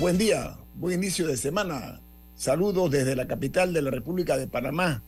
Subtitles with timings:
[0.00, 2.00] Buen día, buen inicio de semana.
[2.34, 5.02] Saludos desde la capital de la República de Panamá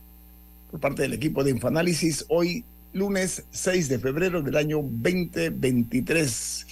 [0.71, 2.25] por parte del equipo de Infoanálisis.
[2.29, 6.67] Hoy, lunes 6 de febrero del año 2023.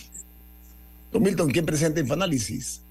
[1.11, 2.81] Don Milton, ¿quién presenta Infoanálisis?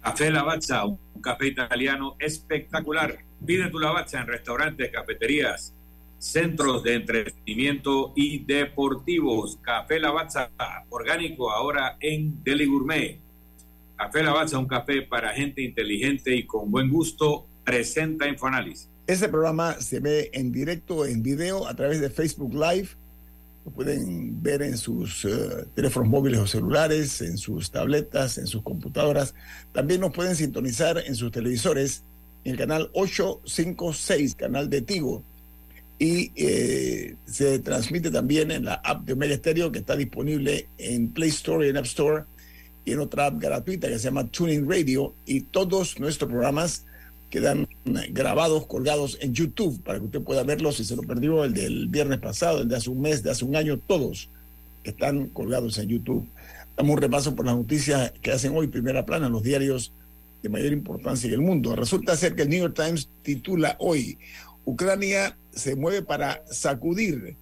[0.00, 3.18] Café Lavazza, un café italiano espectacular.
[3.44, 5.74] Pide tu Lavazza en restaurantes, cafeterías,
[6.18, 9.58] centros de entretenimiento y deportivos.
[9.60, 10.50] Café Lavazza,
[10.88, 13.27] orgánico ahora en Deli Gourmet.
[13.98, 18.88] Café Lavazza, un café para gente inteligente y con buen gusto, presenta Infoanálisis.
[19.08, 22.90] Este programa se ve en directo, en video, a través de Facebook Live.
[23.64, 28.62] Lo pueden ver en sus eh, teléfonos móviles o celulares, en sus tabletas, en sus
[28.62, 29.34] computadoras.
[29.72, 32.04] También nos pueden sintonizar en sus televisores
[32.44, 35.24] en el canal 856, canal de Tigo.
[35.98, 41.08] Y eh, se transmite también en la app de Omega Stereo que está disponible en
[41.08, 42.22] Play Store y en App Store
[42.92, 46.84] en otra app gratuita que se llama Tuning Radio y todos nuestros programas
[47.30, 47.68] quedan
[48.10, 51.88] grabados, colgados en YouTube para que usted pueda verlos si se lo perdió el del
[51.88, 54.30] viernes pasado, el de hace un mes, de hace un año, todos
[54.84, 56.26] están colgados en YouTube.
[56.76, 59.92] Damos un repaso por las noticias que hacen hoy primera plana los diarios
[60.42, 61.76] de mayor importancia en el mundo.
[61.76, 64.18] Resulta ser que el New York Times titula hoy,
[64.64, 67.36] Ucrania se mueve para sacudir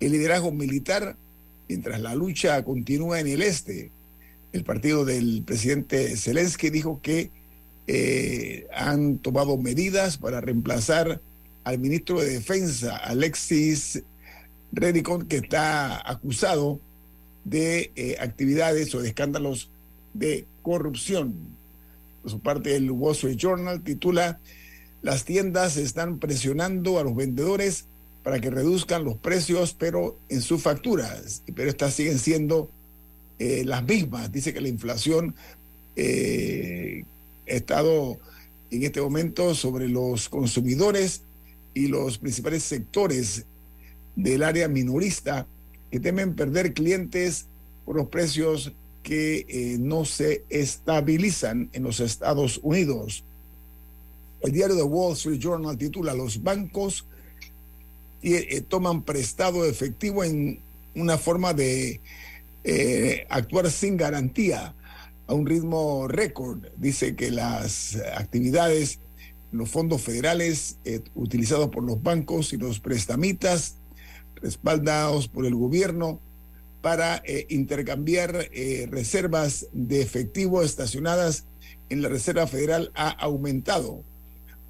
[0.00, 1.16] el liderazgo militar
[1.68, 3.90] mientras la lucha continúa en el este
[4.52, 7.30] el partido del presidente Zelensky dijo que
[7.86, 11.20] eh, han tomado medidas para reemplazar
[11.64, 14.02] al ministro de Defensa, Alexis
[14.72, 16.80] Redicon, que está acusado
[17.44, 19.70] de eh, actividades o de escándalos
[20.14, 21.34] de corrupción.
[22.22, 24.40] Por su parte, el Wall Street Journal titula,
[25.02, 27.86] las tiendas están presionando a los vendedores
[28.22, 32.70] para que reduzcan los precios, pero en sus facturas, pero estas siguen siendo
[33.38, 34.32] eh, las mismas.
[34.32, 35.34] Dice que la inflación
[35.94, 37.04] eh,
[37.48, 38.18] ha estado
[38.70, 41.22] en este momento sobre los consumidores
[41.72, 43.44] y los principales sectores
[44.16, 45.46] del área minorista
[45.90, 47.46] que temen perder clientes
[47.84, 48.72] por los precios
[49.04, 53.22] que eh, no se estabilizan en los Estados Unidos.
[54.40, 57.06] El diario The Wall Street Journal titula Los bancos
[58.66, 60.58] toman prestado efectivo en
[60.96, 62.00] una forma de
[62.70, 64.74] eh, actuar sin garantía
[65.26, 66.66] a un ritmo récord.
[66.76, 69.00] Dice que las actividades,
[69.52, 73.76] los fondos federales eh, utilizados por los bancos y los prestamistas,
[74.34, 76.20] respaldados por el gobierno,
[76.82, 78.50] para eh, intercambiar
[78.90, 81.46] reservas de efectivo estacionadas
[81.88, 84.04] en la Reserva Federal ha aumentado.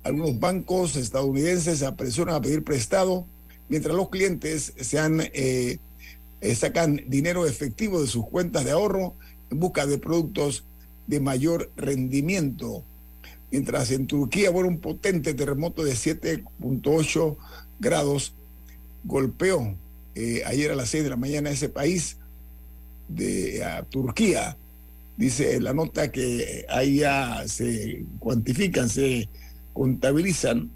[0.04, 3.26] Algunos bancos estadounidenses se apresuran a pedir prestado,
[3.68, 5.20] mientras los clientes se han
[6.54, 9.14] sacan dinero efectivo de sus cuentas de ahorro
[9.50, 10.64] en busca de productos
[11.06, 12.84] de mayor rendimiento.
[13.50, 17.36] Mientras en Turquía, bueno, un potente terremoto de 7.8
[17.80, 18.34] grados
[19.04, 19.74] golpeó
[20.14, 22.18] eh, ayer a las 6 de la mañana ese país
[23.08, 24.56] de Turquía.
[25.16, 29.28] Dice la nota que ahí ya se cuantifican, se
[29.72, 30.70] contabilizan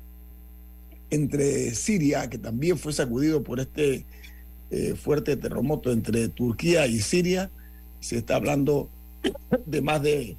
[1.11, 4.07] entre Siria, que también fue sacudido por este
[4.73, 7.51] eh, fuerte terremoto entre Turquía y Siria.
[8.01, 8.89] Se está hablando
[9.67, 10.35] de más de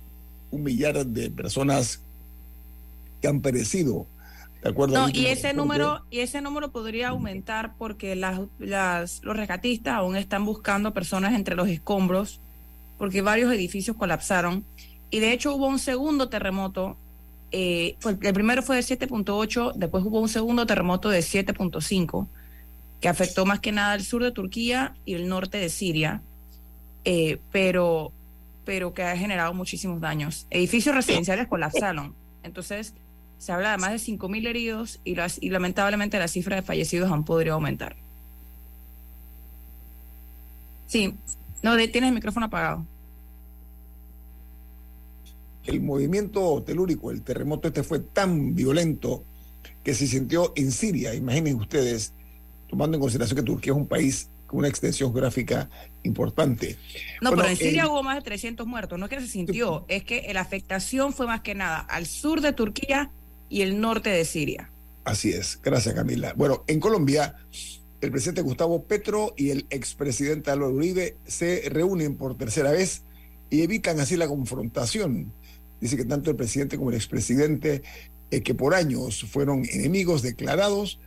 [0.50, 2.02] un millar de personas
[3.22, 4.08] que han perecido.
[4.64, 9.38] De acuerdo no, y ese número y ese número podría aumentar porque las, las, los
[9.38, 12.40] rescatistas aún están buscando personas entre los escombros
[12.98, 14.66] porque varios edificios colapsaron
[15.12, 16.98] y de hecho hubo un segundo terremoto
[17.52, 22.28] eh, el primero fue de 7.8 después hubo un segundo terremoto de 7.5
[23.04, 26.22] que afectó más que nada el sur de Turquía y el norte de Siria.
[27.04, 28.14] eh, pero,
[28.64, 30.48] pero que ha generado muchísimos daños.
[30.50, 32.16] Edificios residenciales colapsaron.
[32.44, 32.94] Entonces,
[33.40, 37.56] se habla de más de 5.000 heridos y, lamentablemente la cifra de fallecidos han podido
[37.56, 37.98] aumentar.
[40.88, 41.14] Sí,
[41.62, 42.86] no, de- tienes el micrófono apagado.
[45.66, 49.26] El movimiento telúrico, el terremoto este fue tan violento
[49.84, 51.14] que se sintió en Siria.
[51.14, 52.14] Imaginen ustedes,
[52.74, 55.70] tomando en consideración que Turquía es un país con una extensión geográfica
[56.02, 56.75] importante.
[57.22, 58.98] No, Bueno, pero en Siria hubo más de 300 muertos.
[58.98, 62.42] No es que se sintió, es que la afectación fue más que nada al sur
[62.42, 63.12] de Turquía
[63.48, 64.72] y el norte de Siria.
[65.06, 66.34] Así es, gracias Camila.
[66.36, 67.36] Bueno, en Colombia,
[68.02, 73.04] el presidente Gustavo Petro y el expresidente Álvaro Uribe se reúnen por tercera vez
[73.52, 75.31] y evitan así la confrontación.
[75.80, 77.84] Dice que tanto el presidente como el expresidente,
[78.31, 81.00] eh, que por años fueron enemigos declarados,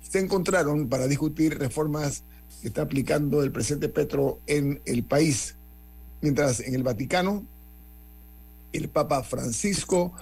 [0.00, 2.22] se encontraron para discutir reformas
[2.60, 5.56] que está aplicando el presidente Petro en el país.
[6.20, 7.44] Mientras en el Vaticano,
[8.72, 10.12] el Papa Francisco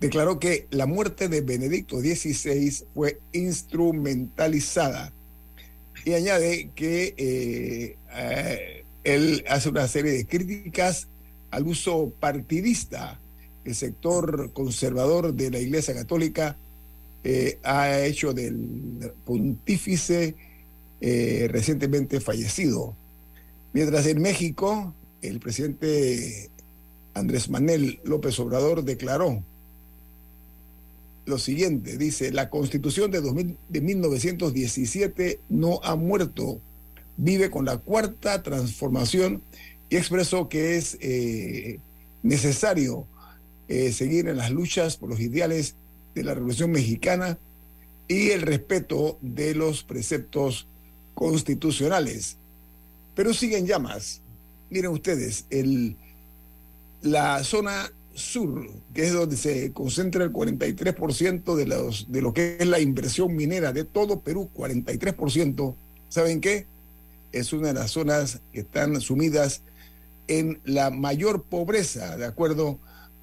[0.00, 5.12] declaró que la muerte de Benedicto XVI fue instrumentalizada
[6.04, 11.08] y añade que eh, eh, él hace una serie de críticas
[11.50, 13.18] al uso partidista
[13.64, 16.56] que el sector conservador de la Iglesia Católica
[17.28, 20.36] eh, ha hecho del pontífice
[21.00, 22.94] eh, recientemente fallecido.
[23.72, 26.50] Mientras en México, el presidente
[27.14, 29.42] Andrés Manuel López Obrador declaró
[31.24, 36.60] lo siguiente, dice, la constitución de, 2000 de 1917 no ha muerto,
[37.16, 39.42] vive con la cuarta transformación
[39.90, 41.80] y expresó que es eh,
[42.22, 43.08] necesario
[43.90, 45.74] seguir en las luchas por los ideales
[46.16, 47.38] de la Revolución Mexicana
[48.08, 50.66] y el respeto de los preceptos
[51.14, 52.38] constitucionales.
[53.14, 54.22] Pero siguen llamas.
[54.70, 55.96] Miren ustedes, el,
[57.02, 62.56] la zona sur, que es donde se concentra el 43% de, los, de lo que
[62.58, 65.74] es la inversión minera de todo Perú, 43%,
[66.08, 66.66] ¿saben qué?
[67.32, 69.60] Es una de las zonas que están sumidas
[70.28, 72.78] en la mayor pobreza, de acuerdo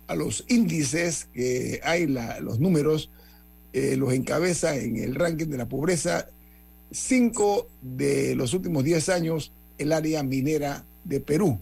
[0.07, 3.09] a los índices que hay, los números,
[3.71, 6.27] eh, los encabeza en el ranking de la pobreza,
[6.91, 11.59] cinco de los últimos 10 años el área minera de Perú.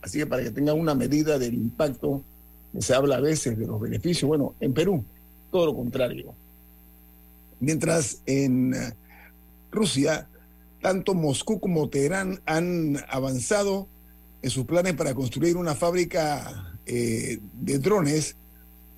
[0.00, 2.22] Así que para que tengan una medida del impacto
[2.78, 4.28] se habla a veces de los beneficios.
[4.28, 5.04] Bueno, en Perú,
[5.50, 6.34] todo lo contrario.
[7.60, 8.94] Mientras en eh,
[9.70, 10.26] Rusia,
[10.80, 13.88] tanto Moscú como Teherán han avanzado
[14.40, 18.36] en sus planes para construir una fábrica eh, de drones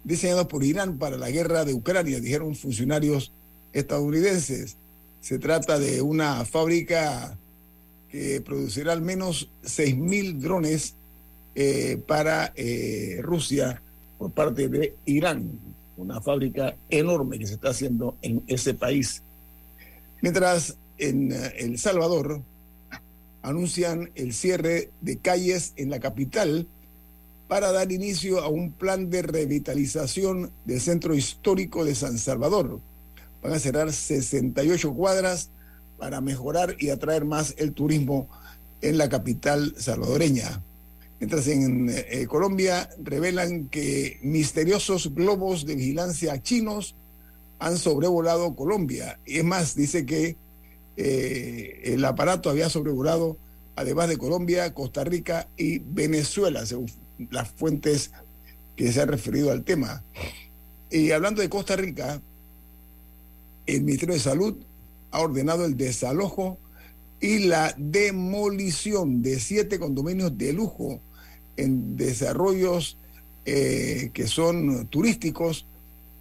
[0.02, 3.30] diseñados por Irán para la guerra de Ucrania, dijeron funcionarios
[3.72, 4.76] estadounidenses.
[5.20, 7.38] Se trata de una fábrica
[8.08, 10.96] que producirá al menos 6.000 drones
[11.54, 13.80] eh, para eh, Rusia
[14.18, 15.52] por parte de Irán,
[15.96, 19.22] una fábrica enorme que se está haciendo en ese país.
[20.20, 22.42] Mientras en El Salvador
[23.42, 26.66] anuncian el cierre de calles en la capital
[27.48, 32.80] para dar inicio a un plan de revitalización del centro histórico de San Salvador.
[33.42, 35.50] Van a cerrar 68 cuadras
[35.98, 38.28] para mejorar y atraer más el turismo
[38.80, 40.62] en la capital salvadoreña.
[41.20, 46.94] Mientras en eh, Colombia revelan que misteriosos globos de vigilancia chinos
[47.58, 49.18] han sobrevolado Colombia.
[49.24, 50.36] Y es más, dice que
[50.96, 53.36] eh, el aparato había sobrevolado
[53.76, 56.64] además de Colombia, Costa Rica y Venezuela,
[57.30, 58.12] las fuentes
[58.76, 60.02] que se han referido al tema.
[60.90, 62.20] Y hablando de Costa Rica,
[63.66, 64.56] el Ministerio de Salud
[65.10, 66.58] ha ordenado el desalojo
[67.20, 71.00] y la demolición de siete condominios de lujo
[71.56, 72.98] en desarrollos
[73.46, 75.66] eh, que son turísticos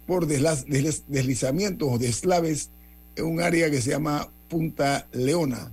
[0.06, 2.70] por deslizamientos o deslaves
[3.16, 5.72] en un área que se llama Punta Leona.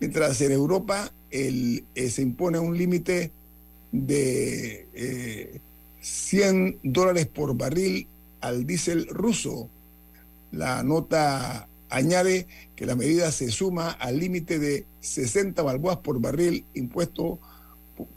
[0.00, 3.30] Mientras en Europa el, eh, se impone un límite
[3.92, 5.60] de eh,
[6.00, 8.06] 100 dólares por barril
[8.40, 9.68] al diésel ruso.
[10.52, 16.64] La nota añade que la medida se suma al límite de 60 balboas por barril
[16.74, 17.38] impuesto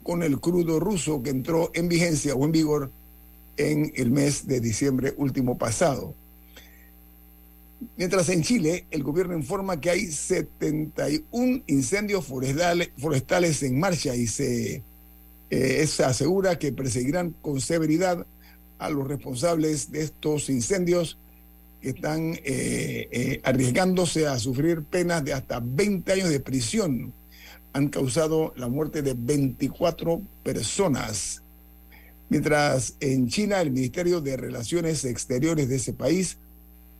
[0.03, 2.91] con el crudo ruso que entró en vigencia o en vigor
[3.57, 6.15] en el mes de diciembre último pasado.
[7.95, 14.27] Mientras en Chile, el gobierno informa que hay 71 incendios forestales, forestales en marcha y
[14.27, 14.83] se,
[15.49, 18.25] eh, se asegura que perseguirán con severidad
[18.77, 21.17] a los responsables de estos incendios
[21.81, 27.13] que están eh, eh, arriesgándose a sufrir penas de hasta 20 años de prisión.
[27.71, 31.43] han causado la muerte de 24 personas.
[32.29, 36.37] Mientras en China el Ministerio de Relaciones Exteriores de ese país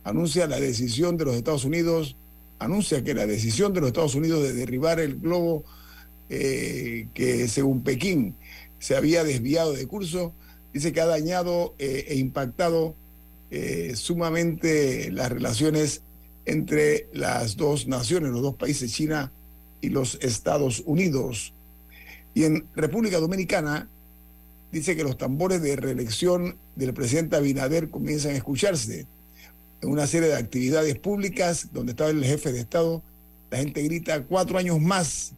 [0.03, 2.15] anuncia la decisión de los Estados Unidos,
[2.59, 5.63] anuncia que la decisión de los Estados Unidos de derribar el globo
[6.29, 8.35] eh, que según Pekín
[8.77, 10.33] se había desviado de curso,
[10.73, 12.95] dice que ha dañado eh, e impactado
[13.51, 16.03] eh, sumamente las relaciones
[16.45, 19.31] entre las dos naciones, los dos países, China
[19.81, 21.53] y los Estados Unidos.
[22.33, 23.89] Y en República Dominicana
[24.71, 29.07] dice que los tambores de reelección del presidente Abinader comienzan a escucharse.
[29.81, 33.01] En una serie de actividades públicas donde estaba el jefe de Estado,
[33.49, 35.33] la gente grita cuatro años más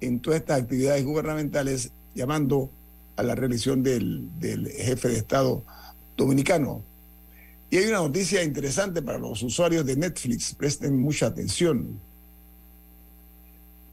[0.00, 2.70] en todas estas actividades gubernamentales llamando
[3.16, 5.64] a la reelección del, del jefe de Estado
[6.16, 6.82] dominicano.
[7.70, 11.98] Y hay una noticia interesante para los usuarios de Netflix, presten mucha atención.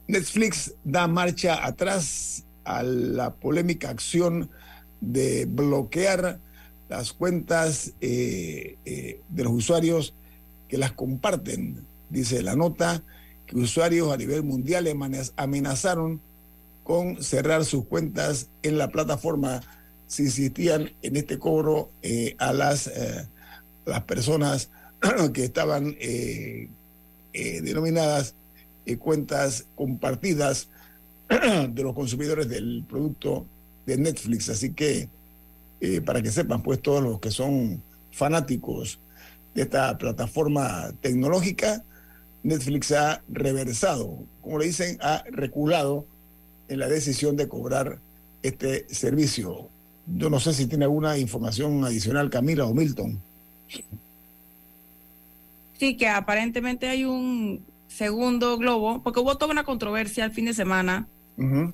[0.06, 4.50] Netflix da marcha atrás a la polémica acción
[5.00, 6.38] de bloquear
[6.88, 10.14] las cuentas eh, eh, de los usuarios
[10.68, 11.84] que las comparten.
[12.10, 13.02] Dice la nota
[13.54, 14.88] usuarios a nivel mundial
[15.36, 16.20] amenazaron
[16.84, 19.60] con cerrar sus cuentas en la plataforma
[20.06, 22.90] si insistían en este cobro eh, a las,
[23.86, 24.70] las personas
[25.32, 25.96] que estaban
[27.32, 28.34] denominadas
[28.98, 30.68] cuentas compartidas
[31.68, 33.46] de los consumidores del producto
[33.86, 34.48] de Netflix.
[34.48, 35.08] Así que,
[35.80, 38.98] eh, para que sepan, pues todos los que son fanáticos
[39.54, 41.84] de esta plataforma tecnológica,
[42.42, 46.06] Netflix ha reversado, como le dicen, ha reculado
[46.68, 47.98] en la decisión de cobrar
[48.42, 49.68] este servicio.
[50.06, 53.20] Yo no sé si tiene alguna información adicional, Camila o Milton.
[55.78, 60.54] Sí, que aparentemente hay un segundo globo, porque hubo toda una controversia el fin de
[60.54, 61.06] semana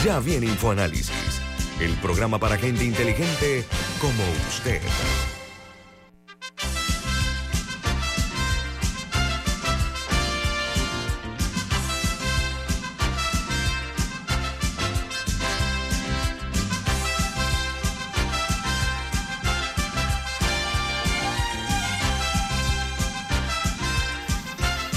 [0.05, 1.11] Ya viene InfoAnálisis,
[1.81, 3.65] el programa para gente inteligente
[4.01, 4.81] como usted.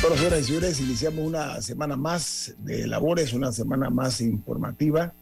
[0.01, 5.13] Bueno, señoras y señores, iniciamos una semana más de labores, una semana más informativa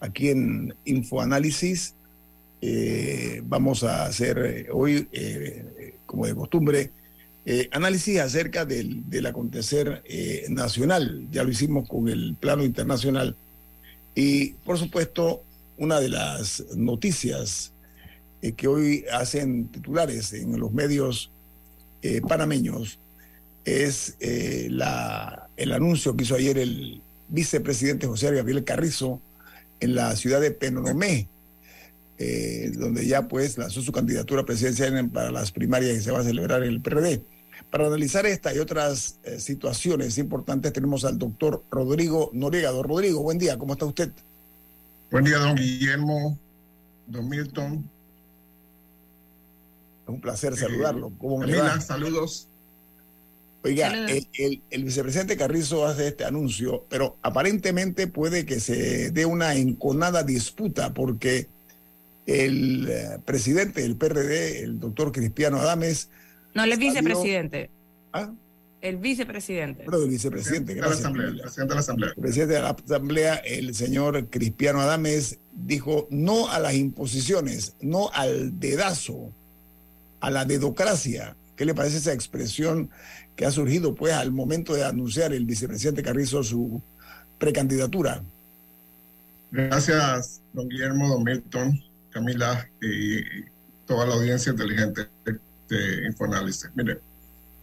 [0.00, 1.94] aquí en Infoanálisis.
[2.60, 6.90] Eh, vamos a hacer eh, hoy, eh, como de costumbre,
[7.72, 10.02] análisis acerca del, del acontecer
[10.48, 11.26] nacional.
[11.30, 13.36] Ya lo hicimos con el plano internacional.
[14.14, 15.42] Y, por supuesto,
[15.76, 17.72] una de las noticias
[18.56, 21.30] que hoy hacen titulares en los medios
[22.26, 22.98] panameños
[23.66, 24.16] es
[24.70, 29.20] la, el anuncio que hizo ayer el vicepresidente José Gabriel Carrizo
[29.80, 31.28] en la ciudad de Penonomé,
[32.18, 36.24] eh, donde ya pues lanzó su candidatura presidencial para las primarias que se va a
[36.24, 37.22] celebrar en el PRD.
[37.70, 42.70] Para analizar esta y otras eh, situaciones importantes tenemos al doctor Rodrigo Noriega.
[42.70, 44.12] Don Rodrigo, buen día, ¿cómo está usted?
[45.10, 46.38] Buen día, don Guillermo,
[47.06, 47.90] don Milton.
[50.04, 51.12] Es un placer saludarlo.
[51.18, 52.48] ¿Cómo me Camila, saludos.
[53.64, 59.24] Oiga, el, el- el vicepresidente Carrizo hace este anuncio, pero aparentemente puede que se dé
[59.26, 61.48] una enconada disputa porque
[62.26, 66.08] el eh, presidente del PRD, el doctor Cristiano Adames,
[66.54, 67.70] No, él es vicepresidente.
[68.12, 68.30] ah,
[68.82, 69.84] El vicepresidente.
[69.90, 71.00] el vicepresidente, de gracias.
[71.00, 71.42] Asamblea, Camila.
[71.44, 72.10] presidente de la Asamblea.
[72.16, 78.10] El presidente de la Asamblea, el señor Cristiano Adames, dijo no a las imposiciones, no
[78.12, 79.32] al dedazo,
[80.20, 81.34] a la dedocracia.
[81.56, 82.90] ¿Qué le parece esa expresión
[83.36, 86.82] que ha surgido pues al momento de anunciar el vicepresidente Carrizo su
[87.38, 88.22] precandidatura?
[89.50, 91.80] Gracias, don Guillermo, don Milton,
[92.10, 93.22] Camila y
[93.86, 95.08] toda la audiencia inteligente
[95.68, 96.70] de Infoanálisis.
[96.74, 96.98] Mire,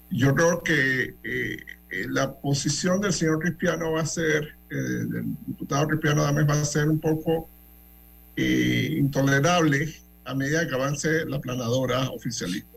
[0.10, 1.58] yo creo que eh,
[1.92, 6.54] eh, la posición del señor Cristiano va a ser, eh, del diputado Cristiano Dames va
[6.54, 7.50] a ser un poco
[8.38, 9.94] eh, intolerable
[10.24, 12.71] a medida que avance la planadora oficialista.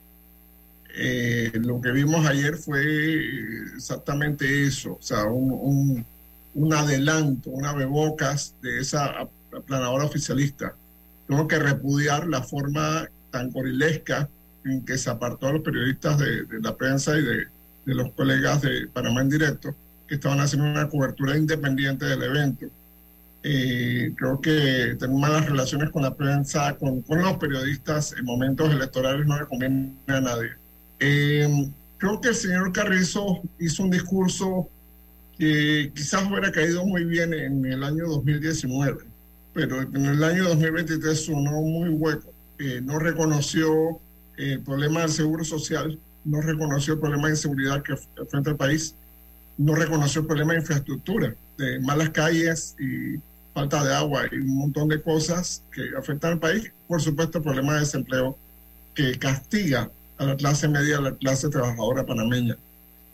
[0.97, 2.81] Eh, lo que vimos ayer fue
[3.75, 6.07] exactamente eso, o sea, un, un,
[6.55, 9.29] un adelanto, una bebocas de esa
[9.67, 10.75] planadora oficialista.
[11.27, 14.29] Tengo que repudiar la forma tan gorilesca
[14.65, 17.37] en que se apartó a los periodistas de, de la prensa y de,
[17.87, 19.75] de, los colegas de Panamá en directo,
[20.07, 22.67] que estaban haciendo una cobertura independiente del evento.
[23.43, 28.73] Eh, creo que tener malas relaciones con la prensa, con, con, los periodistas en momentos
[28.73, 30.53] electorales no le conviene a nadie.
[31.07, 34.71] Eh, creo que el señor Carrizo hizo un discurso
[35.37, 39.05] que quizás hubiera caído muy bien en el año 2019,
[39.53, 42.33] pero en el año 2023 sonó muy hueco.
[42.59, 44.01] Eh, no reconoció
[44.39, 48.95] el problema del seguro social, no reconoció el problema de inseguridad que enfrenta el país,
[49.59, 53.21] no reconoció el problema de infraestructura, de malas calles y
[53.53, 56.73] falta de agua y un montón de cosas que afectan al país.
[56.89, 58.39] Por supuesto, el problema de desempleo
[58.95, 62.57] que castiga a la clase media, a la clase trabajadora panameña.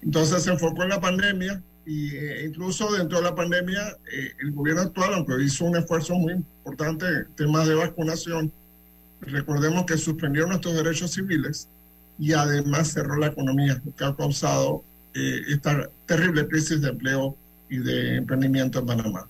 [0.02, 4.52] Entonces se enfocó en la pandemia y eh, incluso dentro de la pandemia eh, el
[4.52, 8.52] gobierno actual, aunque hizo un esfuerzo muy importante en temas de vacunación,
[9.20, 11.68] recordemos que suspendió nuestros derechos civiles
[12.18, 14.84] y además cerró la economía, lo que ha causado
[15.14, 17.36] eh, esta terrible crisis de empleo
[17.68, 19.28] y de emprendimiento en Panamá.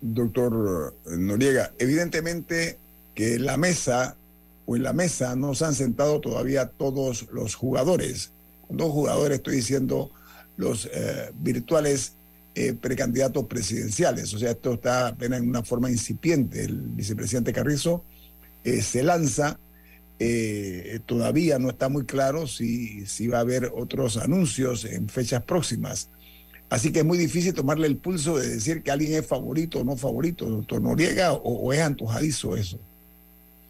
[0.00, 2.78] Doctor Noriega, evidentemente
[3.14, 4.16] que la mesa
[4.66, 8.32] o en la mesa no se han sentado todavía todos los jugadores.
[8.68, 10.10] Dos jugadores estoy diciendo
[10.56, 12.14] los eh, virtuales
[12.54, 14.32] eh, precandidatos presidenciales.
[14.34, 16.64] O sea, esto está apenas en una forma incipiente.
[16.64, 18.04] El vicepresidente Carrizo
[18.62, 19.58] eh, se lanza.
[21.06, 26.10] todavía no está muy claro si, si va a haber otros anuncios en fechas próximas.
[26.68, 29.84] Así que es muy difícil tomarle el pulso de decir que alguien es favorito o
[29.84, 32.78] no favorito, doctor Noriega, o, o es antojadizo eso.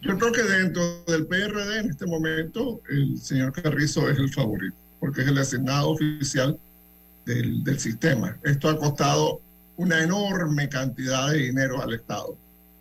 [0.03, 4.77] Yo creo que dentro del PRD en este momento el señor Carrizo es el favorito,
[4.99, 6.59] porque es el asignado oficial
[7.27, 8.37] del, del sistema.
[8.43, 9.41] Esto ha costado
[9.77, 12.37] una enorme cantidad de dinero al Estado.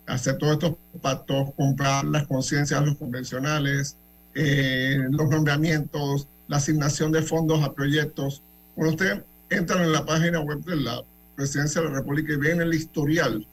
[0.06, 3.96] Hacer todos estos pactos, comprar las conciencias, los convencionales,
[4.34, 8.42] eh, los nombramientos, la asignación de fondos a proyectos.
[8.74, 11.02] Cuando usted entra en la página web de la
[11.36, 13.46] Presidencia de la República y ven el historial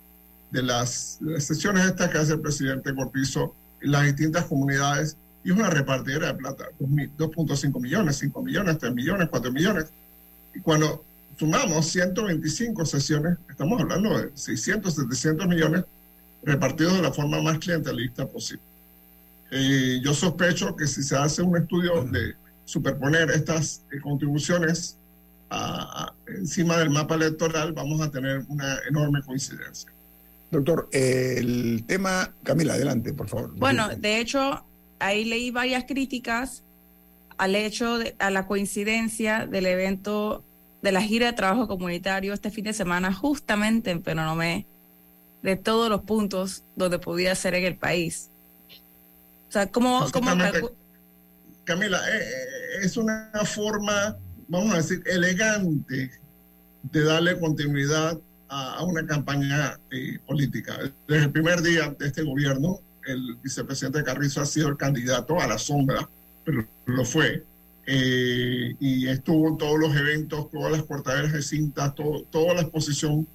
[0.52, 5.58] de las, sesiones estas que hace el presidente Cortizo en las distintas comunidades, y es
[5.58, 9.86] una repartidera de plata, 2.5 millones, 5 millones, 3 millones, 4 millones.
[10.54, 11.04] Y cuando
[11.38, 15.86] sumamos 125 sesiones, estamos hablando de 600, 700 millones
[16.44, 18.64] repartidos de la forma más clientelista posible.
[19.52, 24.98] Eh, yo sospecho que si se hace un estudio de superponer estas eh, contribuciones
[25.50, 29.90] a, a, encima del mapa electoral, vamos a tener una enorme coincidencia.
[30.52, 33.54] Doctor, eh, el tema, Camila, adelante, por favor.
[33.56, 34.66] Bueno, de hecho,
[35.00, 36.64] ahí leí varias críticas
[37.38, 40.44] al hecho, de, a la coincidencia del evento
[40.82, 44.66] de la gira de trabajo comunitario este fin de semana, justamente en Penonomé,
[45.42, 48.30] de todos los puntos donde podía ser en el país.
[49.50, 50.08] O sea, ¿cómo...
[50.12, 50.32] cómo
[51.64, 56.12] Camila, eh, es una forma, vamos a decir, elegante
[56.84, 58.18] de darle continuidad
[58.50, 60.78] a, una campaña eh, política.
[61.08, 65.48] Desde el primer día de este gobierno, el vicepresidente Carrizo ha sido el candidato a
[65.48, 66.08] la sombra,
[66.44, 67.44] pero lo fue.
[67.90, 72.62] eh, y estuvo en todos los eventos, todas las portaderas de cintas, todo, toda la
[72.62, 73.26] exposición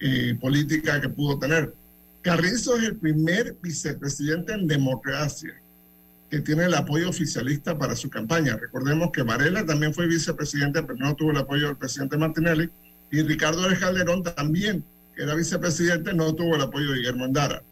[0.00, 1.74] eh, política que pudo tener.
[2.20, 5.54] Carrizo es el primer vicepresidente en democracia
[6.30, 8.56] que tiene el apoyo oficialista para su campaña.
[8.56, 12.70] Recordemos que Varela también fue vicepresidente, pero no tuvo el apoyo del presidente Martinelli,
[13.12, 14.82] y Ricardo Alex Calderón también,
[15.14, 17.62] que era vicepresidente, no tuvo el apoyo de Guillermo Andara.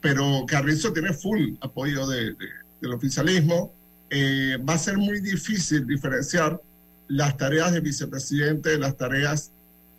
[0.00, 2.34] Pero Carrizo tiene full apoyo de,
[2.80, 3.74] del oficialismo.
[4.08, 6.58] Eh, va a ser muy difícil diferenciar
[7.08, 9.52] las tareas de vicepresidente de las tareas,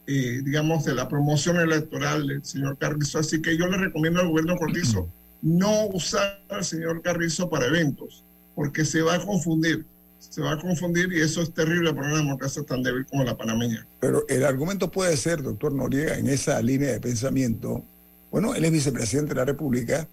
[0.07, 3.19] eh, digamos, de la promoción electoral del señor Carrizo.
[3.19, 5.07] Así que yo le recomiendo al gobierno Cortizo
[5.43, 8.23] no usar al señor Carrizo para eventos,
[8.55, 9.86] porque se va a confundir,
[10.30, 13.38] se va a confundir y eso es terrible para una democracia tan débil como la
[13.38, 13.86] panameña.
[14.00, 17.84] Pero el argumento puede ser, doctor Noriega, en esa línea de pensamiento,
[18.32, 20.08] bueno, él es vicepresidente de la República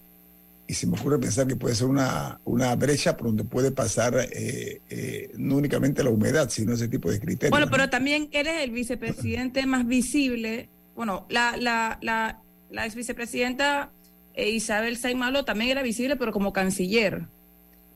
[0.67, 4.15] y se me ocurre pensar que puede ser una, una brecha por donde puede pasar
[4.33, 7.51] eh, eh, no únicamente la humedad, sino ese tipo de criterios.
[7.51, 7.73] Bueno, ¿no?
[7.73, 10.69] pero también eres el vicepresidente más visible.
[10.97, 13.91] Bueno, la, la, la, la ex vicepresidenta
[14.35, 17.27] eh, Isabel Saimalo también era visible, pero como canciller.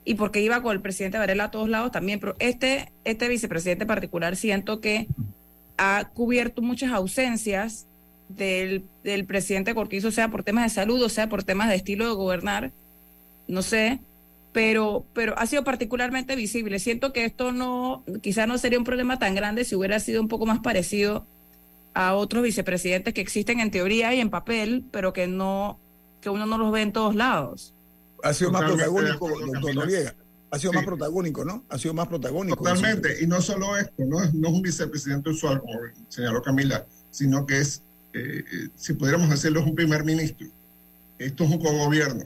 [0.09, 2.19] Y porque iba con el presidente Varela a todos lados también.
[2.19, 5.07] Pero este, este vicepresidente particular siento que
[5.77, 7.87] ha cubierto muchas ausencias
[8.31, 12.07] del, del presidente Cortizo, sea por temas de salud o sea por temas de estilo
[12.07, 12.73] de gobernar,
[13.49, 14.01] no sé,
[14.55, 16.79] pero, pero ha sido particularmente visible.
[16.79, 20.29] Siento que esto no, quizás no sería un problema tan grande si hubiera sido un
[20.29, 21.27] poco más parecido
[21.93, 25.79] a otros vicepresidentes que existen en teoría y en papel, pero que no,
[26.23, 27.75] que uno no los ve en todos lados.
[28.23, 28.85] Ha sido más Totalmente
[29.19, 29.75] protagónico, doctor.
[29.75, 30.15] Noriega.
[30.51, 30.77] Ha sido Sí.
[30.77, 31.65] más protagónico, ¿no?
[31.69, 32.57] Ha sido más protagónico.
[32.57, 35.75] Totalmente, y no solo esto, no es, no es un vicepresidente usual, como
[36.09, 37.83] señaló Camila, sino que es,
[38.15, 40.47] eh, eh, si pudiéramos decirlo, es un primer ministro.
[41.19, 42.25] Esto es un cogobierno.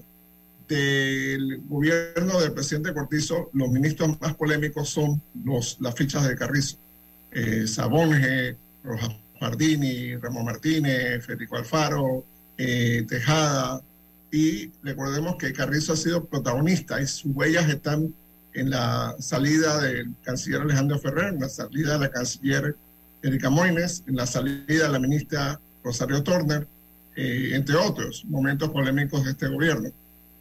[0.68, 6.76] Del gobierno del presidente Cortizo, los ministros más polémicos son los, las fichas de Carrizo.
[7.32, 12.24] Eh, Sabonge, Rojas Pardini, Ramón Martínez, Federico Alfaro,
[12.56, 13.82] eh, Tejada,
[14.32, 18.14] y recordemos que Carrizo ha sido protagonista y sus huellas están
[18.54, 22.74] en la salida del canciller Alejandro Ferrer, en la salida de la canciller
[23.22, 26.66] Erika Moines, en la salida de la ministra Rosario Turner,
[27.14, 29.90] eh, entre otros momentos polémicos de este gobierno.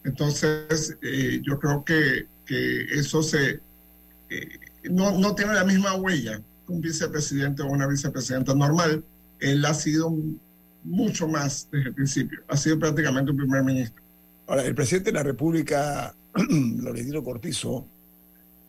[0.06, 3.60] Entonces, eh, yo creo que, que eso se
[4.30, 9.04] eh, no, no tiene la misma huella que un vicepresidente o una vicepresidenta normal.
[9.40, 10.16] Él ha sido
[10.84, 12.42] mucho más desde el principio.
[12.48, 14.02] Ha sido prácticamente un primer ministro.
[14.48, 17.88] Ahora, el presidente de la República, Laurentino Cortizo,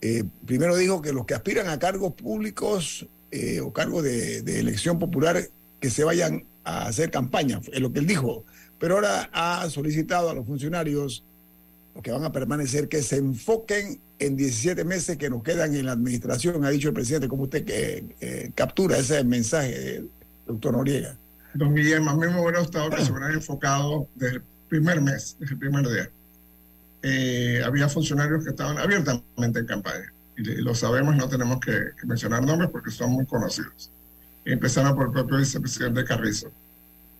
[0.00, 4.98] eh, primero dijo que los que aspiran a cargos públicos eh, o cargos de, elección
[4.98, 5.48] popular,
[5.80, 8.44] que se vayan a hacer campaña, es lo que él dijo.
[8.78, 11.24] Pero ahora ha solicitado a los funcionarios,
[11.94, 15.86] los que van a permanecer, que se enfoquen en 17 meses que nos quedan en
[15.86, 17.28] la administración, ha dicho el presidente.
[17.28, 20.02] ¿Cómo usted que, eh, captura ese mensaje,
[20.46, 21.16] doctor Noriega?
[21.54, 25.36] Don Guillermo, a mí me hubiera gustado que se hubieran enfocado desde el primer mes,
[25.38, 26.10] desde el primer día.
[27.02, 30.12] Eh, había funcionarios que estaban abiertamente en campaña.
[30.36, 33.90] Y le- lo sabemos, no tenemos que, que mencionar nombres porque son muy conocidos.
[34.44, 36.50] Empezaron por el propio vicepresidente Carrizo.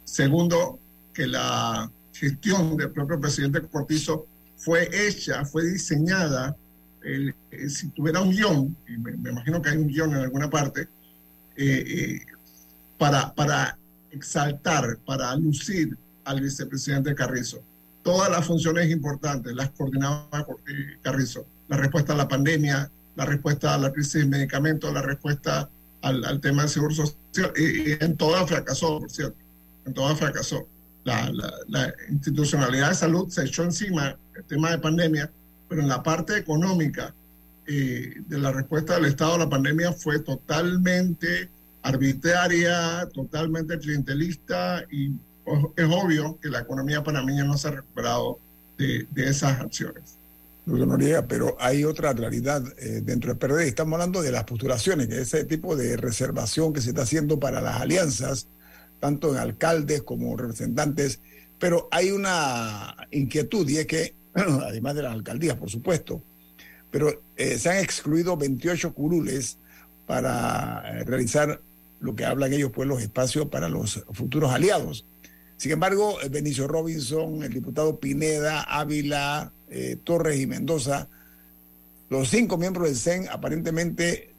[0.04, 0.78] Segundo,
[1.12, 6.56] que la gestión del propio presidente Cortizo fue hecha, fue diseñada,
[7.02, 10.18] el- eh, si tuviera un guion, y me, me imagino que hay un guion en
[10.22, 10.82] alguna parte,
[11.56, 12.20] eh, eh,
[12.98, 13.76] para, para
[14.12, 17.60] exaltar, para lucir al vicepresidente Carrizo.
[18.02, 21.44] Todas las funciones importantes las coordinaba eh, Carrizo.
[21.68, 25.68] La respuesta a la pandemia, la respuesta a la crisis de medicamentos, la respuesta
[26.02, 27.52] al, al tema del seguro social.
[27.56, 29.36] Y, y en todas fracasó, por cierto.
[29.84, 30.66] En todas fracasó.
[31.04, 35.30] La, la, la institucionalidad de salud se echó encima el tema de pandemia,
[35.68, 37.12] pero en la parte económica
[37.66, 41.48] eh, de la respuesta del Estado a la pandemia fue totalmente
[41.82, 45.12] arbitraria, totalmente clientelista y
[45.76, 48.38] es obvio que la economía panameña no se ha recuperado
[48.78, 50.16] de, esas acciones.
[50.64, 53.66] Doctor Noriega, pero hay otra realidad eh, dentro del PRD.
[53.66, 57.40] Estamos hablando de las postulaciones, que es ese tipo de reservación que se está haciendo
[57.40, 58.46] para las alianzas,
[59.00, 61.20] tanto en alcaldes como representantes.
[61.58, 66.22] Pero hay una inquietud y es que, además de las alcaldías, por supuesto,
[66.92, 69.58] pero eh, se han excluido 28 curules
[70.06, 71.60] para eh, realizar
[72.02, 75.06] lo que hablan ellos, pues los espacios para los futuros aliados.
[75.56, 81.08] Sin embargo, eh, Benicio Robinson, el diputado Pineda, Ávila, eh, Torres y Mendoza,
[82.10, 84.34] los cinco miembros del CEN aparentemente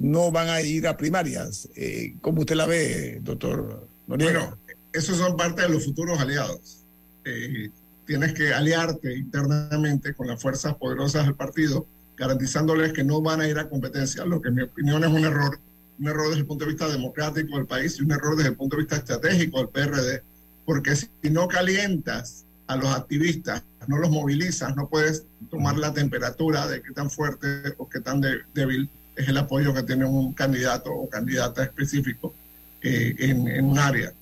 [0.00, 1.68] no van a ir a primarias.
[1.76, 3.86] Eh, ¿Cómo usted la ve, doctor?
[4.06, 4.56] Bueno,
[4.92, 6.84] esos son parte de los futuros aliados.
[7.24, 7.70] Eh,
[8.06, 13.48] tienes que aliarte internamente con las fuerzas poderosas del partido garantizándoles que no van a
[13.48, 15.60] ir a competencia, lo que en mi opinión es un error,
[15.98, 18.56] un error desde el punto de vista democrático del país y un error desde el
[18.56, 20.22] punto de vista estratégico del PRD,
[20.64, 26.66] porque si no calientas a los activistas, no los movilizas, no puedes tomar la temperatura
[26.66, 28.20] de qué tan fuerte o qué tan
[28.52, 32.34] débil es el apoyo que tiene un candidato o candidata específico
[32.82, 34.12] eh, en, un área.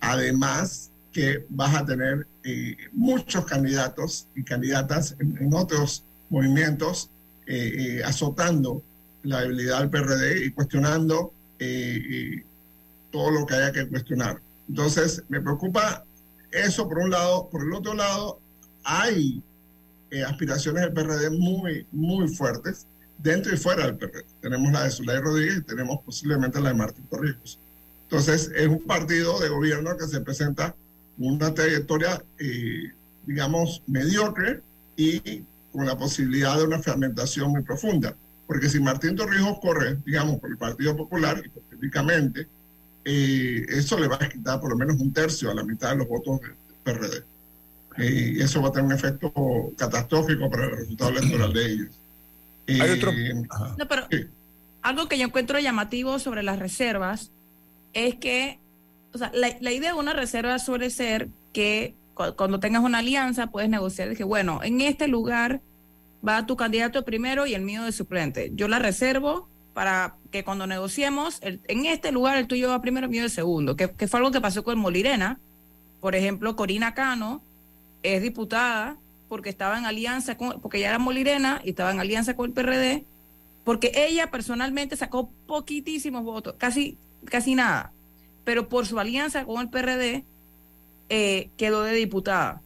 [0.00, 7.10] Además que vas a tener eh, muchos candidatos y candidatas en, otros movimientos
[7.46, 8.82] eh, azotando
[9.24, 11.32] la debilidad del PRD y cuestionando
[13.10, 14.40] todo lo que haya que cuestionar.
[14.68, 16.04] Entonces, me preocupa
[16.50, 17.48] eso por un lado.
[17.48, 18.38] Por el otro lado,
[18.84, 19.42] hay
[20.26, 22.86] aspiraciones del PRD muy, muy fuertes
[23.18, 24.24] dentro y fuera del PRD.
[24.40, 27.58] Tenemos la de Zulay Rodríguez y tenemos posiblemente la de Martín Torrijos.
[28.02, 30.74] Entonces, es un partido de gobierno que se presenta
[31.18, 32.92] una trayectoria, eh,
[33.26, 34.60] digamos, mediocre
[34.96, 38.14] y con la posibilidad de una fragmentación muy profunda.
[38.46, 42.46] Porque si Martín Torrijos corre, digamos, por el Partido Popular, hipotéticamente,
[43.04, 45.96] eh, eso le va a quitar por lo menos un tercio a la mitad de
[45.96, 47.22] los votos del PRD.
[47.96, 49.32] Eh, y eso va a tener un efecto
[49.76, 51.88] catastrófico para el resultado electoral de ellos.
[52.68, 53.12] Hay otro...
[53.78, 54.06] No, pero
[54.82, 57.30] algo que yo encuentro llamativo sobre las reservas
[57.94, 58.58] es que,
[59.12, 61.94] o sea, la, idea de una reserva suele ser que
[62.36, 65.62] cuando tengas una alianza puedes negociar de que, bueno, en este lugar
[66.26, 68.50] va tu candidato primero y el mío de suplente.
[68.54, 73.10] Yo la reservo para que cuando negociemos, en este lugar el tuyo va primero, el
[73.10, 75.40] mío de segundo, que, fue algo que pasó con Molirena.
[76.00, 77.42] Por ejemplo, Corina Cano
[78.02, 78.96] es diputada
[79.28, 82.52] porque estaba en alianza con, porque ella era Molirena y estaba en alianza con el
[82.52, 83.04] PRD,
[83.64, 87.92] porque ella personalmente sacó poquitísimos votos, casi casi nada,
[88.44, 90.24] pero por su alianza con el PRD
[91.08, 92.60] eh, quedó de diputada.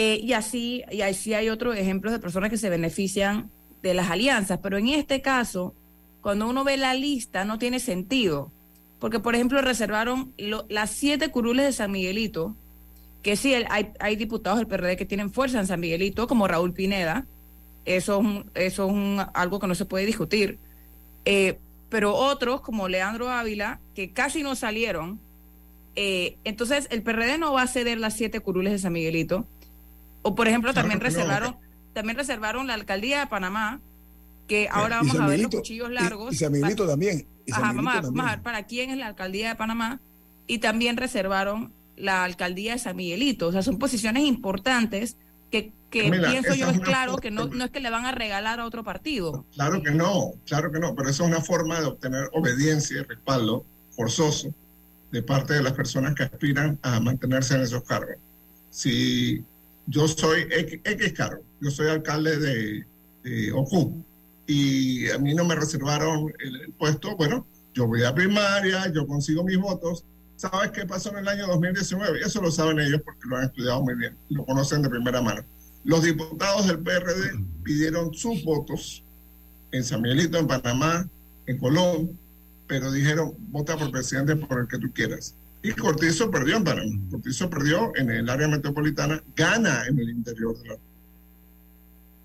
[0.00, 3.50] Eh, y así, y así hay otros ejemplos de personas que se benefician
[3.82, 5.74] de las alianzas, pero en este caso,
[6.20, 8.52] cuando uno ve la lista, no tiene sentido,
[9.00, 10.32] porque por ejemplo reservaron
[10.68, 12.54] las siete curules de San Miguelito,
[13.24, 16.72] que sí, hay, hay diputados del PRD que tienen fuerza en San Miguelito, como Raúl
[16.72, 17.26] Pineda,
[17.84, 18.22] eso
[18.54, 20.60] es, eso es algo que no se puede discutir.
[21.24, 21.58] Eh,
[21.88, 25.18] pero otros como Leandro Ávila, que casi no salieron.
[25.96, 29.44] Eh, entonces, el PRD no va a ceder las siete curules de San Miguelito.
[30.28, 31.56] O, por ejemplo, también reservaron,
[31.94, 33.80] también reservaron la alcaldía de Panamá,
[34.46, 36.34] que ahora vamos a ver los cuchillos largos.
[36.34, 37.26] Y, San Miguelito también.
[37.48, 40.00] vamos, a, ver para quién es la alcaldía de Panamá.
[40.46, 43.48] Y también reservaron la alcaldía de San Miguelito.
[43.48, 45.16] O sea, son posiciones importantes
[45.50, 48.60] que que pienso yo es claro que no, no es que le van a regalar
[48.60, 49.46] a otro partido.
[49.54, 53.04] Claro que no, claro que no, pero eso es una forma de obtener obediencia y
[53.04, 54.52] respaldo forzoso
[55.10, 58.16] de parte de las personas que aspiran a mantenerse en esos cargos.
[58.70, 59.42] Si
[59.88, 62.86] yo soy X, cargo, yo soy alcalde de,
[63.24, 63.52] de
[64.46, 69.44] y a mí no me reservaron el, puesto, bueno, yo voy a primaria, yo consigo
[69.44, 70.04] mis votos.
[70.36, 72.20] ¿Sabes qué pasó en el año 2019?
[72.20, 75.44] Eso lo saben ellos porque lo han estudiado muy bien, lo conocen de primera mano
[75.84, 77.30] los diputados del PRD
[77.62, 79.02] pidieron sus votos
[79.72, 81.08] en San Miguelito, en Panamá,
[81.46, 82.18] en Colón,
[82.66, 85.34] pero dijeron, vota por presidente por el que tú quieras.
[85.62, 86.96] Y Cortizo perdió en Panamá.
[87.10, 90.78] Cortizo perdió en el área metropolitana, gana en el interior de la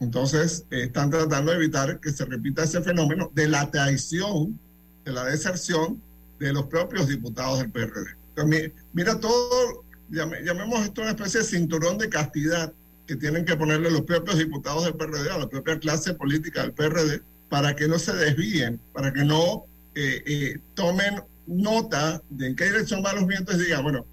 [0.04, 4.60] entonces, están tratando de evitar que se repita ese fenómeno de la traición,
[5.06, 6.02] de la deserción
[6.40, 8.18] de los propios diputados del PRD.
[8.36, 12.74] Entonces, mira todo, llamemos esto una especie de cinturón de castidad
[13.08, 16.74] que tienen que ponerle los propios diputados del PRD, a la propia clase política del
[16.74, 19.66] PRD, para que no se desvíen, para que no
[19.96, 24.06] eh, eh, tomen nota de en qué dirección van los vientos y digan, bueno,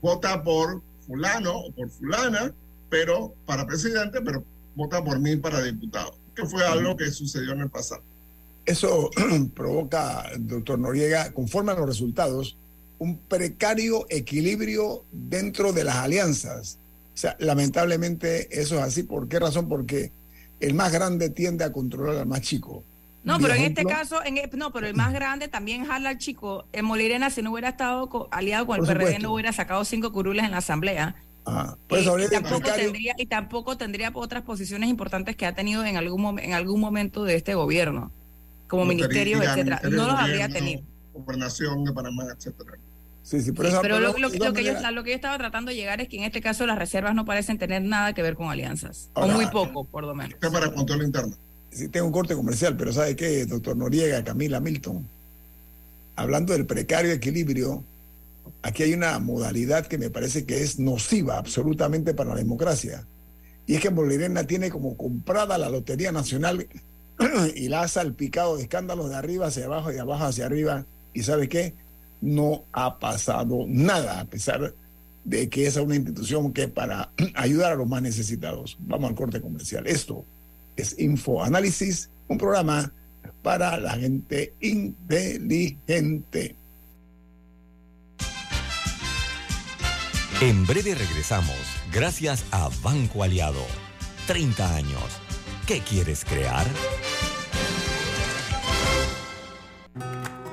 [0.00, 2.52] vota por fulano o por fulana,
[2.90, 7.60] pero para presidente, pero vota por mí para diputado, que fue algo que sucedió en
[7.60, 8.02] el pasado.
[8.64, 9.10] Eso
[9.54, 12.56] provoca, doctor Noriega, conforme a los resultados,
[12.98, 16.78] un precario equilibrio dentro de las alianzas
[17.14, 19.02] o sea, lamentablemente eso es así.
[19.02, 19.68] ¿Por qué razón?
[19.68, 20.12] Porque
[20.60, 22.84] el más grande tiende a controlar al más chico.
[23.24, 26.18] No, pero en este caso, en, e, no, pero el más grande también jala al
[26.18, 26.66] chico.
[26.72, 30.44] En Molirena, si no hubiera estado aliado con el PRD, no hubiera sacado cinco curules
[30.44, 31.14] en la asamblea.
[31.44, 35.96] Ah, pues y, tampoco tendría, y tampoco tendría otras posiciones importantes que ha tenido en
[35.96, 38.12] algún, en algún momento de este gobierno,
[38.68, 39.80] como ministerios, etcétera.
[39.84, 40.82] no los habría tenido.
[41.12, 42.72] Gobernación de Panamá, etcétera.
[43.22, 44.28] Sí, sí, pero, lo, que yo,
[44.90, 47.24] lo que yo estaba tratando de llegar es que en este caso las reservas no
[47.24, 50.38] parecen tener nada que ver con alianzas, o muy poco, por lo menos.
[50.40, 51.36] para control interno.
[51.72, 55.08] Sí, tengo un corte comercial, pero ¿sabe qué, doctor Noriega, Camila Milton?
[56.16, 57.82] Hablando del precario equilibrio,
[58.60, 63.06] aquí hay una modalidad que me parece que es nociva absolutamente para la democracia.
[63.66, 66.68] Y es que Molerena tiene como comprada la Lotería Nacional
[67.54, 70.84] y la ha salpicado de escándalos de arriba hacia abajo y de abajo hacia arriba.
[71.14, 71.72] ¿Y sabe qué?
[72.20, 74.74] No ha pasado nada, a pesar
[75.24, 78.76] de que es una institución que para ayudar a los más necesitados.
[78.80, 79.86] Vamos al corte comercial.
[79.86, 80.26] Esto
[80.76, 82.92] es Info Análisis, un programa
[83.42, 86.56] para la gente inteligente.
[90.40, 91.56] En breve regresamos,
[91.92, 93.64] gracias a Banco Aliado.
[94.26, 95.04] 30 años.
[95.66, 96.66] ¿Qué quieres crear?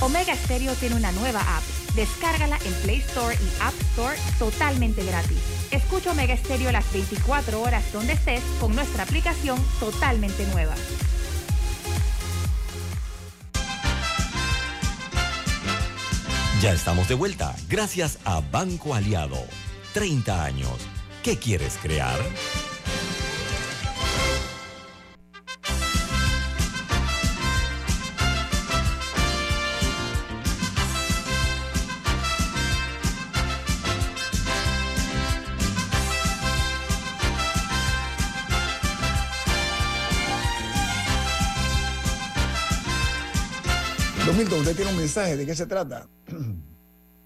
[0.00, 1.62] Omega Stereo tiene una nueva app.
[1.94, 5.38] Descárgala en Play Store y App Store totalmente gratis.
[5.70, 10.74] Escucha Omega Stereo las 24 horas donde estés con nuestra aplicación totalmente nueva.
[16.62, 19.38] Ya estamos de vuelta, gracias a Banco Aliado.
[19.92, 20.72] 30 años.
[21.22, 22.18] ¿Qué quieres crear?
[44.60, 46.06] Usted tiene un mensaje, ¿de qué se trata?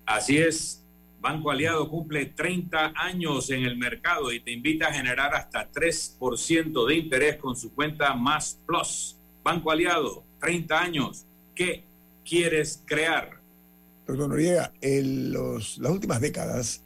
[0.07, 0.83] Así es,
[1.21, 6.87] Banco Aliado cumple 30 años en el mercado y te invita a generar hasta 3%
[6.87, 9.17] de interés con su cuenta Más Plus.
[9.43, 11.25] Banco Aliado, 30 años.
[11.55, 11.85] ¿Qué
[12.25, 13.41] quieres crear?
[14.07, 16.83] Doctor Noriega, en los, las últimas décadas,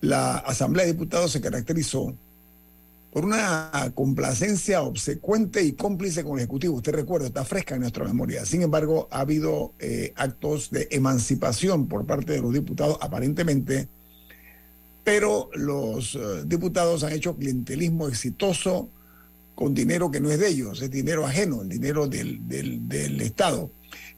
[0.00, 2.16] la Asamblea de Diputados se caracterizó
[3.12, 6.76] por una complacencia obsecuente y cómplice con el Ejecutivo.
[6.76, 8.46] Usted recuerda, está fresca en nuestra memoria.
[8.46, 13.86] Sin embargo, ha habido eh, actos de emancipación por parte de los diputados, aparentemente,
[15.04, 18.88] pero los eh, diputados han hecho clientelismo exitoso
[19.54, 23.20] con dinero que no es de ellos, es dinero ajeno, el dinero del, del, del
[23.20, 23.70] Estado.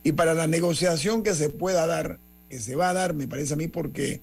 [0.04, 3.54] Y para la negociación que se pueda dar, que se va a dar, me parece
[3.54, 4.22] a mí, porque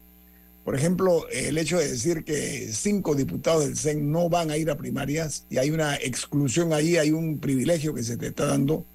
[0.63, 4.69] por ejemplo, el hecho de decir que cinco diputados del CEN no van a ir
[4.69, 8.85] a primarias y hay una exclusión ahí, hay un privilegio que se te está dando,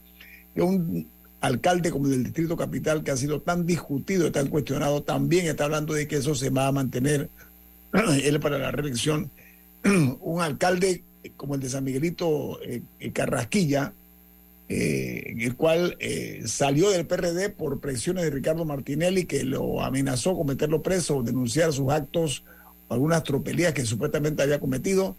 [0.55, 1.09] que un
[1.40, 5.64] alcalde como el del Distrito Capital, que ha sido tan discutido tan cuestionado, también está
[5.64, 7.31] hablando de que eso se va a mantener
[8.22, 9.31] él para la reelección.
[10.20, 11.02] un alcalde
[11.37, 13.92] como el de San Miguelito eh, Carrasquilla,
[14.68, 19.81] eh, en el cual eh, salió del PRD por presiones de Ricardo Martinelli, que lo
[19.81, 22.42] amenazó con meterlo preso denunciar sus actos,
[22.88, 25.16] algunas tropelías que supuestamente había cometido,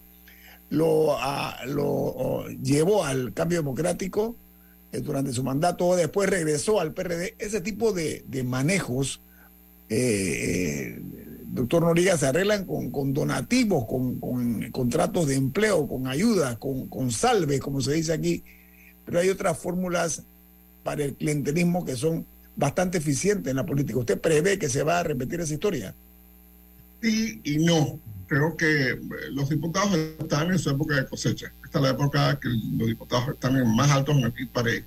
[0.70, 4.36] lo, a, lo llevó al cambio democrático
[4.92, 7.36] eh, durante su mandato, después regresó al PRD.
[7.40, 9.22] Ese tipo de, manejos,
[11.46, 17.12] doctor Noriega, se arreglan con, donativos, con, con, contratos de empleo, con ayuda, con, con
[17.12, 18.44] salve, como se dice aquí
[19.08, 20.22] pero hay otras fórmulas
[20.84, 22.26] para el clientelismo que son
[22.58, 23.98] bastante eficientes en la política.
[23.98, 25.96] ¿Usted prevé que se va a repetir esa historia?
[27.02, 27.98] Sí y no.
[28.28, 29.00] Creo que eh,
[29.32, 31.54] los diputados están en su época de cosecha.
[31.64, 34.84] Esta es la época que los diputados están en más altos en el pared.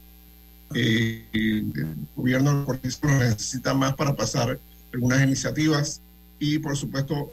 [0.75, 1.73] Eh, el
[2.15, 4.59] gobierno necesita más para pasar
[4.93, 6.03] algunas iniciativas
[6.39, 7.33] y por supuesto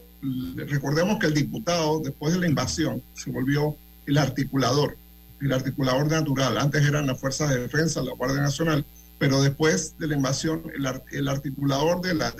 [0.56, 4.98] recordemos que el diputado después de la invasión se volvió el articulador
[5.42, 6.58] el articulador natural.
[6.58, 8.86] Antes eran las fuerzas de defensa, la Guardia Nacional,
[9.20, 10.64] pero después de la invasión,
[11.12, 12.34] el, articulador de la,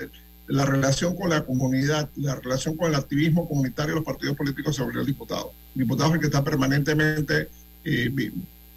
[0.48, 4.76] la relación con la comunidad, la relación con el activismo comunitario de los partidos políticos
[4.76, 5.52] se volvió el diputado.
[5.76, 7.50] El diputado es el que está permanentemente
[7.84, 8.32] eh,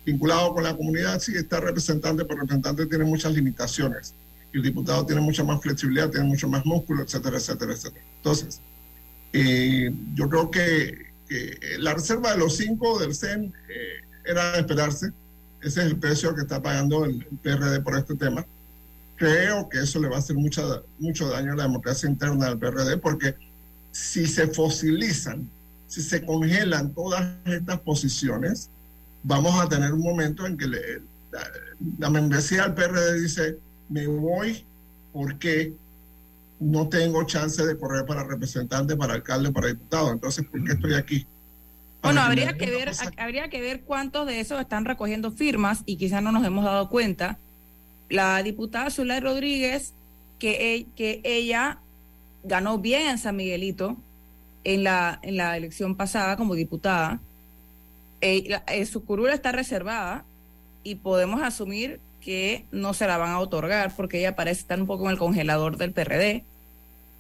[0.05, 4.15] vinculado con la comunidad, sí está representante, pero el representante tiene muchas limitaciones.
[4.53, 8.05] El diputado tiene mucha más flexibilidad, tiene mucho más músculo, etcétera, etcétera, etcétera.
[8.17, 8.61] Entonces,
[9.33, 11.11] eh, yo creo que,
[11.79, 15.13] la reserva de los cinco del CEN eh, era de esperarse.
[15.63, 18.45] Ese es el precio que está pagando el, PRD por este tema.
[19.17, 20.63] Creo que eso le va a hacer mucha,
[20.99, 23.35] mucho daño a la democracia interna del PRD porque
[23.93, 25.49] si se fosilizan,
[25.87, 28.71] si se congelan todas estas posiciones,
[29.23, 30.79] vamos a tener un momento en que la,
[31.99, 33.59] la, membresía del PRD dice,
[33.91, 34.65] me voy
[35.13, 35.75] porque
[36.61, 40.13] no tengo chance de correr para representante, para alcalde, para diputado.
[40.13, 41.27] Entonces, ¿por qué estoy aquí?
[42.03, 46.23] Bueno, habría que ver, habría que ver cuántos de esos están recogiendo firmas y quizás
[46.23, 47.39] no nos hemos dado cuenta.
[48.09, 49.93] La diputada Zulay Rodríguez,
[50.39, 51.79] que, e, que ella
[52.43, 53.97] ganó bien en San Miguelito
[54.65, 57.21] en la, en la elección pasada como diputada.
[58.21, 60.25] Eh, eh, su curula está reservada
[60.83, 64.87] y podemos asumir que no se la van a otorgar porque ella parece estar un
[64.87, 66.45] poco en el congelador del PRD.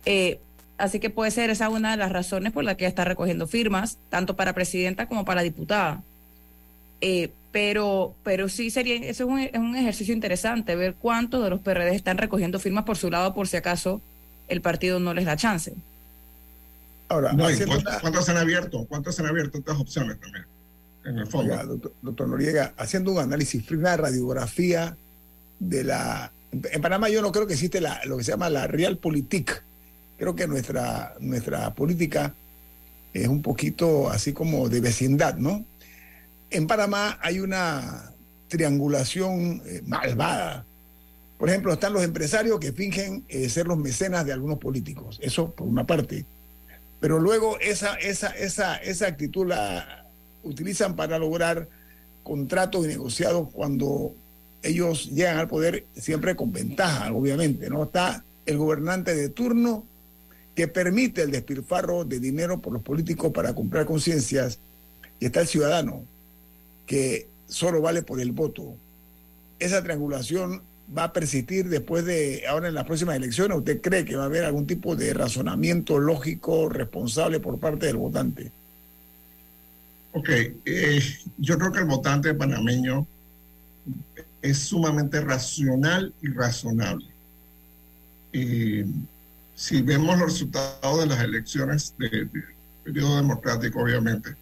[0.04, 0.40] Eh,
[0.80, 3.98] así que puede ser esa una de las razones por las que está recogiendo firmas,
[4.08, 6.02] tanto para presidenta como para diputada.
[7.00, 11.50] Eh, pero, pero sí sería, eso es un, es un, ejercicio interesante, ver cuántos de
[11.50, 14.00] los PRD están recogiendo firmas por su lado por si acaso
[14.48, 15.74] el partido no les da chance.
[17.08, 17.34] Ahora,
[18.00, 18.86] ¿cuántos, se han abierto?
[18.88, 20.44] ¿Cuántos se han abierto estas opciones también?
[21.04, 21.92] En el fondo.
[22.02, 24.96] doctor, Noriega, haciendo un análisis, una radiografía
[25.58, 26.30] de la...
[26.52, 29.62] En Panamá yo no creo que existe la, lo que se llama la realpolitik.
[30.20, 32.34] Creo que nuestra, nuestra política
[33.14, 35.64] es un poquito así como de vecindad, ¿no?
[36.50, 38.12] En Panamá hay una
[38.48, 40.66] triangulación eh, malvada.
[41.38, 45.18] Por ejemplo, están los empresarios que fingen eh, ser los mecenas de algunos políticos.
[45.22, 46.26] Eso por una parte.
[47.00, 50.04] Pero luego esa, esa, esa, esa actitud la
[50.42, 51.66] utilizan para lograr
[52.24, 54.12] contratos y negociados cuando
[54.62, 57.70] ellos llegan al poder siempre con ventaja, obviamente.
[57.70, 57.84] ¿no?
[57.84, 59.86] Está el gobernante de turno
[60.54, 64.58] que permite el despilfarro de dinero por los políticos para comprar conciencias
[65.18, 66.04] y está el ciudadano
[66.86, 68.74] que solo vale por el voto.
[69.58, 70.62] Esa triangulación
[70.96, 73.58] va a persistir después de ahora en las próximas elecciones?
[73.58, 77.96] ¿Usted cree que va a haber algún tipo de razonamiento lógico, responsable por parte del
[77.96, 78.50] votante?
[80.12, 80.28] Ok,
[80.64, 81.00] eh,
[81.38, 83.06] yo creo que el votante panameño
[84.42, 87.06] es sumamente racional y razonable.
[89.60, 92.42] Si vemos los resultados de las elecciones del de
[92.82, 94.34] periodo democrático, obviamente,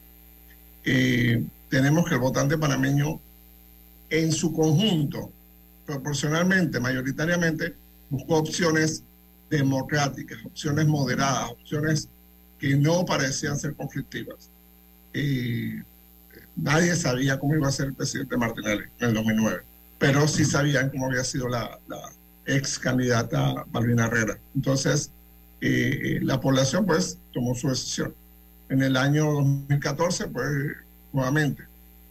[0.84, 3.18] eh, tenemos que el votante panameño
[4.10, 5.32] en su conjunto
[5.84, 7.74] proporcionalmente, mayoritariamente,
[8.08, 9.02] buscó opciones
[9.50, 12.08] democráticas, opciones moderadas, opciones
[12.60, 14.50] que no parecían ser conflictivas.
[15.12, 15.80] Y
[16.54, 19.62] nadie sabía cómo iba a ser el presidente Martinelli en el 2009,
[19.98, 21.76] pero sí sabían cómo había sido la,
[22.48, 24.38] ex candidata Balvina Herrera.
[24.54, 25.12] Entonces,
[25.60, 28.14] eh, la población pues tomó su decisión.
[28.68, 30.48] En el año 2014, pues
[31.12, 31.62] nuevamente,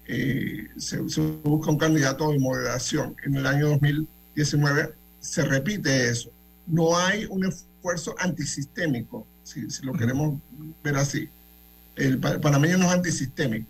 [0.08, 3.16] eh, se, busca un candidato de moderación.
[3.26, 6.32] En el año 2019 se repite eso.
[6.66, 10.40] No hay un esfuerzo antisistémico, si, lo queremos
[10.84, 11.30] ver así.
[11.96, 13.68] El panameño no es antisistémico,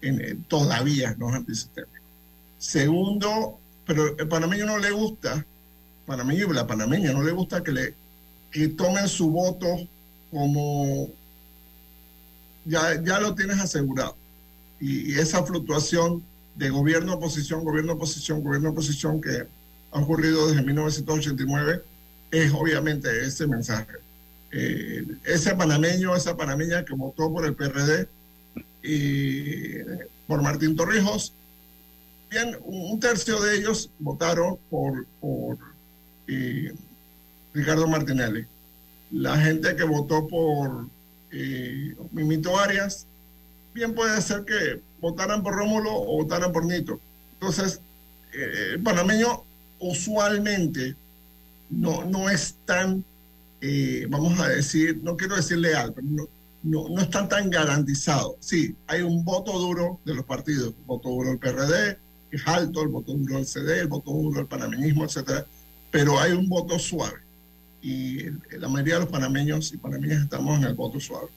[0.00, 2.04] en, todavía no es antisistémico.
[2.58, 5.44] Segundo, pero el panameño no le gusta,
[6.06, 7.94] panameño y la panameña no le gusta que le
[8.50, 9.66] que tomen su voto
[10.30, 11.10] como
[12.64, 14.16] ya, ya lo tienes asegurado
[14.80, 16.22] y, esa fluctuación
[16.56, 19.46] de gobierno oposición, gobierno oposición, gobierno oposición que
[19.92, 21.82] ha ocurrido desde 1989
[22.30, 23.92] es obviamente ese mensaje.
[24.52, 28.08] Eh, ese panameño, esa panameña que votó por el PRD
[28.82, 29.78] y
[30.26, 31.32] por Martín Torrijos,
[32.30, 35.06] bien, un tercio de ellos votaron por
[37.54, 38.46] Ricardo Martinelli.
[39.10, 40.88] La gente que votó por
[41.30, 43.06] eh, Mimito Arias
[43.74, 47.00] bien puede ser que votaran por Rómulo o votaran por Nito.
[47.34, 47.80] Entonces,
[48.32, 49.42] eh, el panameño
[49.80, 50.96] usualmente
[51.70, 53.04] no, no es tan,
[53.60, 56.28] eh, vamos a decir, no quiero decir leal, pero no,
[56.62, 58.36] no, no están tan garantizados.
[58.40, 61.98] Sí, hay un voto duro de los partidos, voto duro del PRD,
[62.30, 65.46] es alto, el voto duro del CD, el voto duro del panameñismo, etcétera,
[65.94, 67.20] pero hay un voto suave.
[67.80, 68.24] Y
[68.58, 71.28] la mayoría de los panameños y panameñas estamos en el voto suave.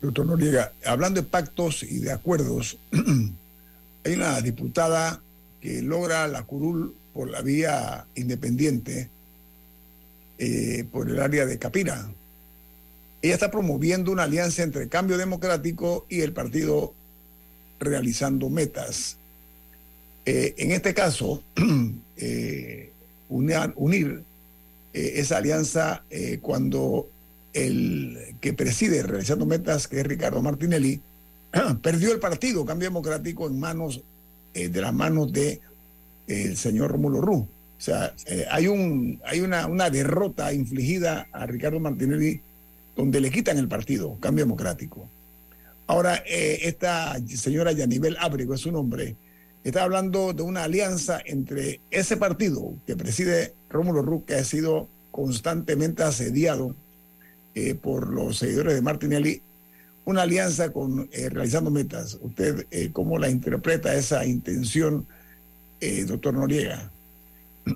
[0.00, 2.78] Doctor Noriega, hablando de pactos y de acuerdos,
[4.04, 5.20] hay una diputada
[5.60, 9.10] que logra la curul por la vía independiente,
[10.38, 12.10] eh, por el área de Capira.
[13.20, 16.94] Ella está promoviendo una alianza entre Cambio Democrático y el partido
[17.78, 19.18] realizando metas.
[20.24, 21.42] Eh, en este caso,
[22.16, 22.92] eh,
[23.28, 24.22] unir
[24.92, 26.02] esa alianza
[26.40, 27.08] cuando
[27.52, 31.00] el que preside realizando metas, que es Ricardo Martinelli,
[31.82, 34.02] perdió el partido Cambio Democrático en manos
[34.54, 35.60] eh, de las manos de
[36.26, 37.48] el señor Romulo Rú.
[37.78, 42.40] O sea, eh, hay, un, hay una, una derrota infligida a Ricardo Martinelli
[42.96, 45.08] donde le quitan el partido, Cambio Democrático.
[45.86, 49.16] Ahora, eh, esta señora Yanibel Ábrego es su nombre,
[49.64, 54.88] está hablando de una alianza entre ese partido que preside Rómulo Rú, que ha sido
[55.10, 56.74] constantemente asediado
[57.54, 59.42] eh, por los seguidores de Martinelli,
[60.04, 62.18] una alianza con eh, Realizando Metas.
[62.20, 65.06] ¿Usted eh, cómo la interpreta esa intención,
[66.06, 66.90] doctor Noriega?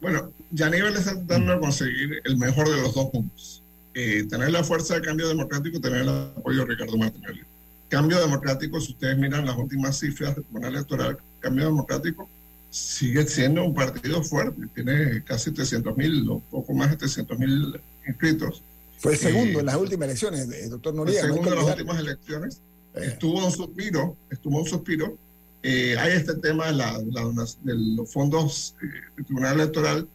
[0.00, 3.62] Bueno, Yaníbal está tratando de conseguir el mejor de los dos puntos.
[3.94, 7.40] Tener la fuerza de cambio democrático tener el apoyo de Ricardo Martinelli.
[7.88, 12.28] Cambio democrático, si ustedes miran las últimas cifras del Tribunal Electoral, Cambio Democrático
[12.70, 17.80] sigue siendo un partido fuerte, tiene casi 300 mil, o poco más de 300 mil
[18.08, 18.62] inscritos.
[18.98, 21.20] Fue el segundo Eh, en las últimas elecciones, eh, doctor el Noriega.
[21.22, 22.60] no hay segundo de las últimas elecciones.
[22.94, 25.16] Estuvo un suspiro, estuvo un suspiro.
[25.62, 27.22] Eh, hay este tema de, la- la
[27.62, 30.08] de los fondos eh, del Tribunal Electoral,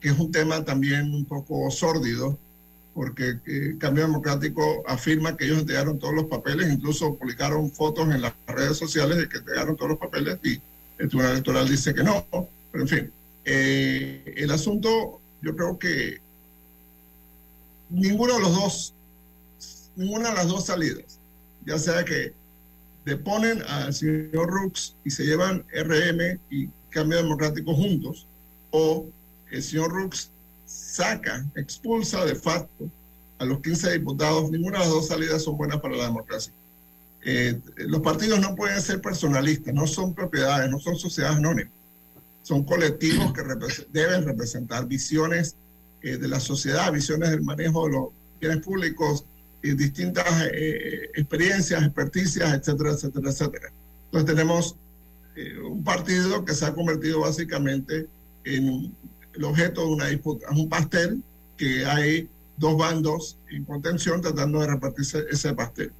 [0.00, 2.38] que es un tema también un poco sórdido,
[2.94, 8.22] porque eh, Cambio Democrático afirma que ellos entregaron todos los papeles, incluso publicaron fotos en
[8.22, 10.60] las redes sociales de que entregaron todos los papeles y
[10.98, 12.26] el Tribunal Electoral dice que no.
[12.72, 13.12] Pero en fin,
[13.44, 16.20] eh, el asunto, yo creo que
[17.88, 18.94] ninguno de los dos,
[19.96, 21.18] ninguna de las dos salidas,
[21.64, 22.34] ya sea que
[23.04, 28.26] deponen al señor Rux y se llevan RM y Cambio Democrático juntos,
[28.70, 29.06] o
[29.50, 30.30] el señor Rux
[30.70, 32.90] saca, expulsa de facto
[33.38, 36.52] a los 15 diputados, ninguna de las dos salidas son buenas para la democracia.
[37.24, 41.72] Eh, los partidos no pueden ser personalistas, no son propiedades, no son sociedades anónimas,
[42.42, 43.42] son colectivos que
[43.90, 45.56] deben representar visiones
[46.02, 48.08] eh, de la sociedad, visiones del manejo de los
[48.40, 49.24] bienes públicos,
[49.62, 53.72] y distintas eh, experiencias, experticias, etcétera, etcétera, etcétera.
[54.06, 54.76] Entonces tenemos
[55.36, 58.06] eh, un partido que se ha convertido básicamente
[58.44, 58.94] en
[59.40, 61.22] el objeto de una disputa, es un pastel
[61.56, 62.28] que hay
[62.58, 65.92] dos bandos en contención tratando de repartirse ese pastel.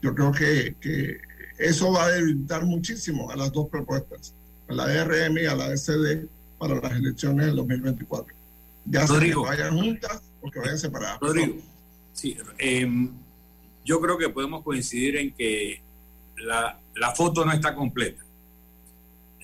[0.00, 1.18] Yo creo que, que
[1.58, 4.32] eso va a debilitar muchísimo a las dos propuestas,
[4.68, 6.26] a la DRM y a la SD
[6.58, 8.34] para las elecciones del 2024.
[8.86, 11.20] Ya sea que vayan juntas o que vayan separadas.
[11.20, 11.56] Rodrigo,
[12.14, 13.10] sí, em,
[13.84, 15.82] yo creo que podemos coincidir en que
[16.38, 18.24] la, la foto no está completa.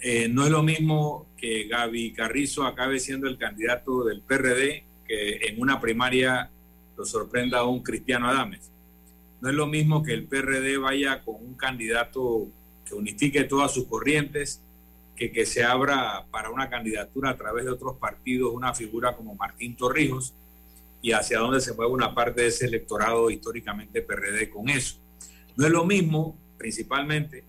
[0.02, 5.38] Eh, no es lo mismo que Gaby Carrizo acabe siendo el candidato del PRD que
[5.48, 6.48] en una primaria
[6.96, 8.70] lo sorprenda a un Cristiano Adames.
[9.40, 12.46] No es lo mismo que el PRD vaya con un candidato
[12.86, 14.62] que unifique todas sus corrientes,
[15.16, 19.34] que, que se abra para una candidatura a través de otros partidos una figura como
[19.34, 20.34] Martín Torrijos
[21.02, 25.00] y hacia dónde se mueve una parte de ese electorado históricamente PRD con eso.
[25.56, 27.42] No es lo mismo, principalmente,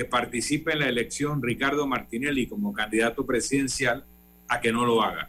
[0.00, 4.02] que participe en la elección Ricardo Martinelli como candidato presidencial
[4.48, 5.28] a que no lo haga.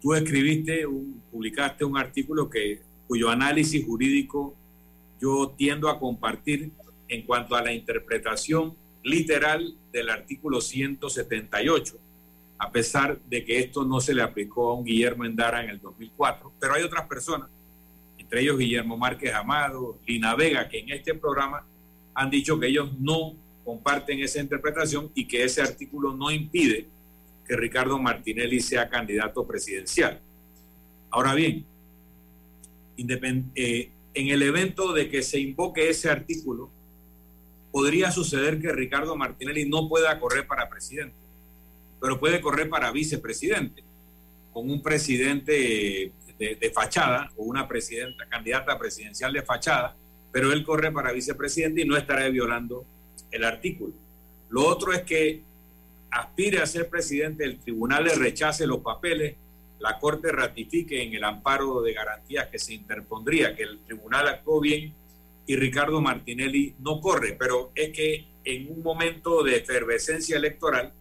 [0.00, 4.54] Tú escribiste, un, publicaste un artículo que, cuyo análisis jurídico
[5.20, 6.70] yo tiendo a compartir
[7.08, 11.98] en cuanto a la interpretación literal del artículo 178,
[12.56, 15.80] a pesar de que esto no se le aplicó a un Guillermo Endara en el
[15.80, 17.48] 2004, pero hay otras personas,
[18.16, 21.66] entre ellos Guillermo Márquez Amado, Lina Vega, que en este programa
[22.14, 23.34] han dicho que ellos no
[23.68, 26.86] comparten esa interpretación y que ese artículo no impide
[27.46, 30.18] que Ricardo Martinelli sea candidato presidencial.
[31.10, 31.66] Ahora bien,
[32.96, 36.70] eh, en el evento de que se invoque ese artículo,
[37.70, 41.16] podría suceder que Ricardo Martinelli no pueda correr para presidente,
[42.00, 43.84] pero puede correr para vicepresidente,
[44.50, 49.94] con un presidente de, de fachada o una presidenta, candidata presidencial de fachada,
[50.32, 52.86] pero él corre para vicepresidente y no estará violando
[53.30, 53.92] el artículo.
[54.50, 55.42] Lo otro es que
[56.10, 59.36] aspire a ser presidente, el tribunal le rechace los papeles,
[59.78, 64.60] la Corte ratifique en el amparo de garantías que se interpondría, que el tribunal actuó
[64.60, 64.92] bien
[65.46, 70.92] y Ricardo Martinelli no corre, pero es que en un momento de efervescencia electoral,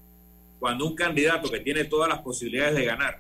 [0.59, 3.19] cuando un candidato que tiene todas las posibilidades de ganar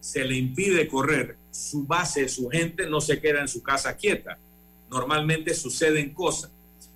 [0.00, 4.36] se le impide correr, su base, su gente no se queda en su casa quieta.
[4.90, 6.50] Normalmente suceden cosas.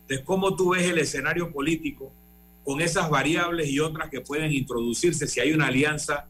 [0.07, 2.13] Entonces, ¿cómo tú ves el escenario político
[2.65, 6.29] con esas variables y otras que pueden introducirse si hay una alianza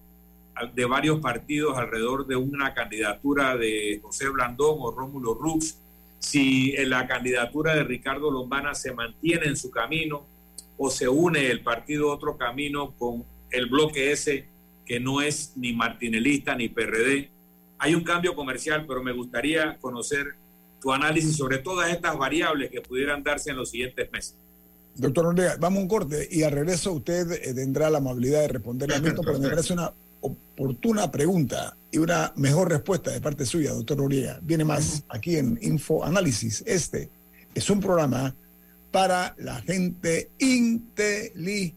[0.75, 5.79] de varios partidos alrededor de una candidatura de José Blandón o Rómulo Rux,
[6.19, 10.27] si la candidatura de Ricardo Lombana se mantiene en su camino
[10.79, 14.49] o se une el partido otro camino con el bloque ese
[14.87, 17.29] que no es ni martinelista ni PRD.
[17.79, 20.37] Hay un cambio comercial, pero me gustaría conocer
[20.81, 24.37] tu análisis sobre todas estas variables que pudieran darse en los siguientes meses.
[24.95, 28.49] Doctor Noriega, vamos a un corte y al regreso usted eh, tendrá la amabilidad de
[28.49, 33.45] responder a esto, pero me parece una oportuna pregunta y una mejor respuesta de parte
[33.45, 34.41] suya, doctor Noriega.
[34.43, 36.65] Viene más aquí en Info Análisis.
[36.67, 37.11] Este
[37.55, 38.35] es un programa
[38.91, 41.77] para la gente inteligente.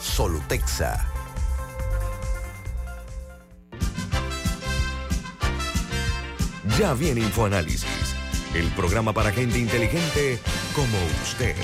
[0.00, 1.12] Solutexa.
[6.78, 8.14] Ya viene InfoAnálisis,
[8.54, 10.38] el programa para gente inteligente
[10.74, 11.54] como usted.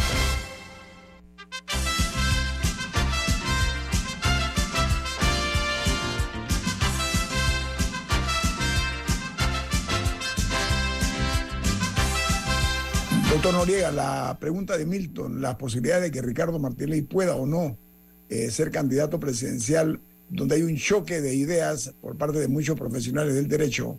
[13.30, 17.81] Doctor Noriega, la pregunta de Milton, la posibilidad de que Ricardo Martínez pueda o no
[18.32, 23.34] eh, ser candidato presidencial, donde hay un choque de ideas por parte de muchos profesionales
[23.34, 23.98] del derecho.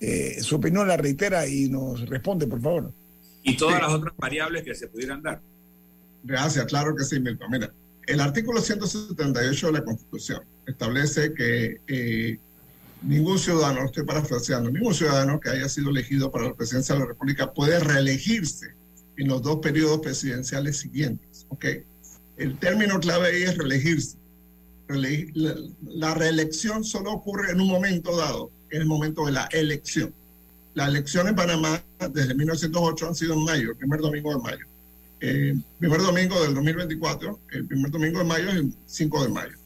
[0.00, 2.90] Eh, su opinión la reitera y nos responde, por favor.
[3.42, 5.42] Y todas las otras variables que se pudieran dar.
[6.24, 7.50] Gracias, claro que sí, Milton.
[7.50, 7.70] Mira,
[8.06, 12.38] el artículo 178 de la Constitución establece que eh,
[13.02, 17.06] ningún ciudadano, estoy parafraseando, ningún ciudadano que haya sido elegido para la presidencia de la
[17.08, 18.68] República puede reelegirse
[19.18, 21.46] en los dos periodos presidenciales siguientes.
[21.50, 21.66] ¿ok?
[22.38, 24.16] El término clave ahí es reelegirse.
[24.88, 25.32] Reele-
[25.86, 30.14] la, reelección solo ocurre en un momento dado, que es el momento de la elección.
[30.74, 31.82] La elección en Panamá
[32.12, 34.64] desde 1908 han sido en mayo, el primer domingo de mayo.
[35.20, 39.56] El primer domingo del 2024, el primer domingo de mayo es el 5 de mayo.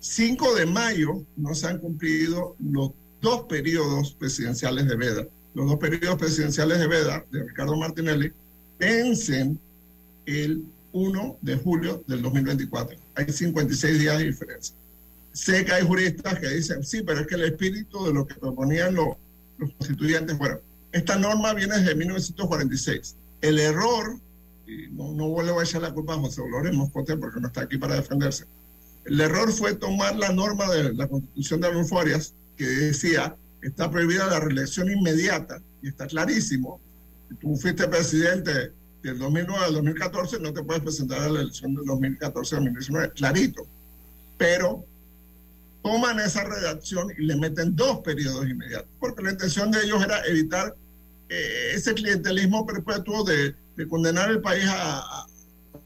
[0.00, 5.26] 5 de mayo no se han cumplido los dos periodos presidenciales de Veda.
[5.54, 8.32] Los dos periodos presidenciales de Veda, de Ricardo Martinelli,
[8.78, 9.60] vencen
[10.24, 12.98] el 1 de julio del 2024.
[13.14, 14.74] Hay 56 días de diferencia.
[15.32, 18.34] Sé que hay juristas que dicen, sí, pero es que el espíritu de lo que
[18.34, 19.16] proponían los,
[19.58, 20.58] los constituyentes, bueno,
[20.92, 23.16] esta norma viene desde 1946.
[23.40, 24.18] El error,
[24.66, 27.62] y no, no vuelvo a echar la culpa a José Dolores Moscote porque no está
[27.62, 28.44] aquí para defenderse,
[29.04, 33.90] el error fue tomar la norma de la Constitución de Adolfo Arias que decía está
[33.90, 36.80] prohibida la reelección inmediata y está clarísimo.
[37.28, 38.72] Si tú fuiste presidente
[39.02, 43.10] del 2009 al 2014, no te puedes presentar a la elección del 2014 al 2019,
[43.12, 43.66] clarito.
[44.38, 44.84] Pero
[45.82, 50.24] toman esa redacción y le meten dos periodos inmediatos, porque la intención de ellos era
[50.26, 50.76] evitar
[51.28, 55.26] eh, ese clientelismo perpetuo de, de condenar el país a, a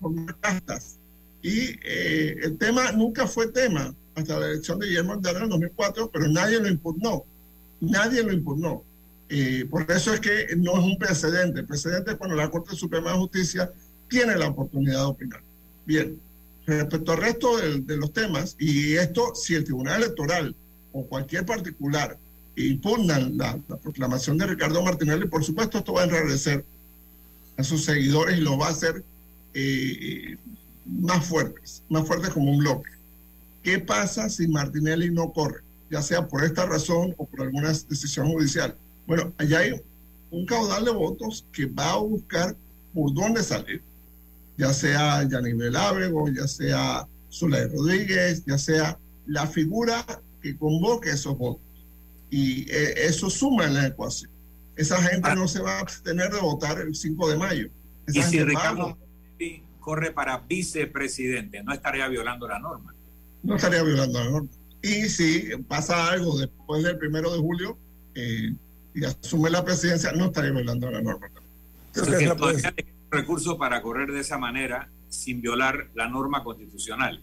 [0.01, 0.99] formar castas.
[1.43, 5.49] Y eh, el tema nunca fue tema hasta la elección de Guillermo Ordaz en el
[5.51, 7.25] 2004, pero nadie lo impugnó.
[7.81, 8.83] Nadie lo impugnó.
[9.71, 11.61] Por eso es que no es un precedente.
[11.61, 13.71] El precedente es cuando la Corte Suprema de Justicia
[14.09, 15.43] tiene la oportunidad de opinar.
[15.85, 16.21] Bien,
[16.67, 20.55] respecto al resto de, de los temas, y esto, si el Tribunal Electoral
[20.93, 22.19] o cualquier particular
[22.57, 26.65] impugnan la, la proclamación de Ricardo Martinelli, por supuesto esto va a enrarecer
[27.57, 29.05] a sus seguidores y lo va a hacer
[29.55, 30.37] eh,
[30.85, 32.91] más fuertes, más fuertes como un bloque.
[33.63, 35.61] ¿Qué pasa si Martinelli no corre?
[35.91, 38.77] Ya sea por esta razón o por alguna decisión judicial.
[39.07, 39.81] Bueno, allá hay
[40.31, 42.57] un caudal de votos que va a buscar
[42.93, 43.83] por dónde salir,
[44.57, 50.05] ya sea Yanivel Ábrego, ya sea Zulay Rodríguez, ya sea la figura
[50.43, 51.63] que convoque esos votos.
[52.31, 54.31] Y eh, eso suma en la ecuación.
[54.77, 57.69] Esa gente no se va a abstener de votar el 5 de mayo.
[58.07, 58.89] Esa Y si va Ricardo.
[58.89, 62.95] Martinelli corre para vicepresidente, no estaría violando la norma.
[63.43, 64.49] no estaría violando la norma.
[64.83, 67.79] Y si pasa algo después del primero de julio
[68.15, 68.55] eh,
[68.97, 71.29] y asume la presidencia, no estaría violando la norma.
[71.93, 77.23] Queda un recurso para correr de esa manera sin violar la norma constitucional.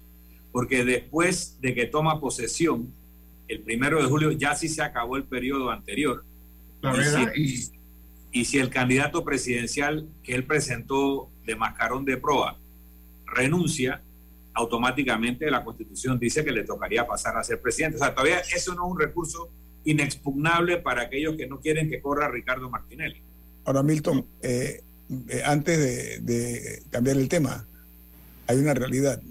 [0.52, 2.94] Porque después de que toma posesión,
[3.48, 6.24] el primero de julio ya sí se acabó el periodo anterior.
[6.82, 6.92] La
[7.36, 7.72] Y si-
[8.32, 12.58] y si el candidato presidencial que él presentó de mascarón de proa
[13.26, 14.02] renuncia,
[14.54, 17.96] automáticamente la constitución dice que le tocaría pasar a ser presidente.
[17.96, 19.50] O sea, todavía eso no es un recurso
[19.86, 23.22] inexpugnable para aquellos que no quieren que corra Ricardo Martinelli.
[23.66, 24.82] Ahora, Milton, eh,
[25.30, 27.66] eh, antes de, de cambiar el tema,
[28.48, 29.22] hay una realidad.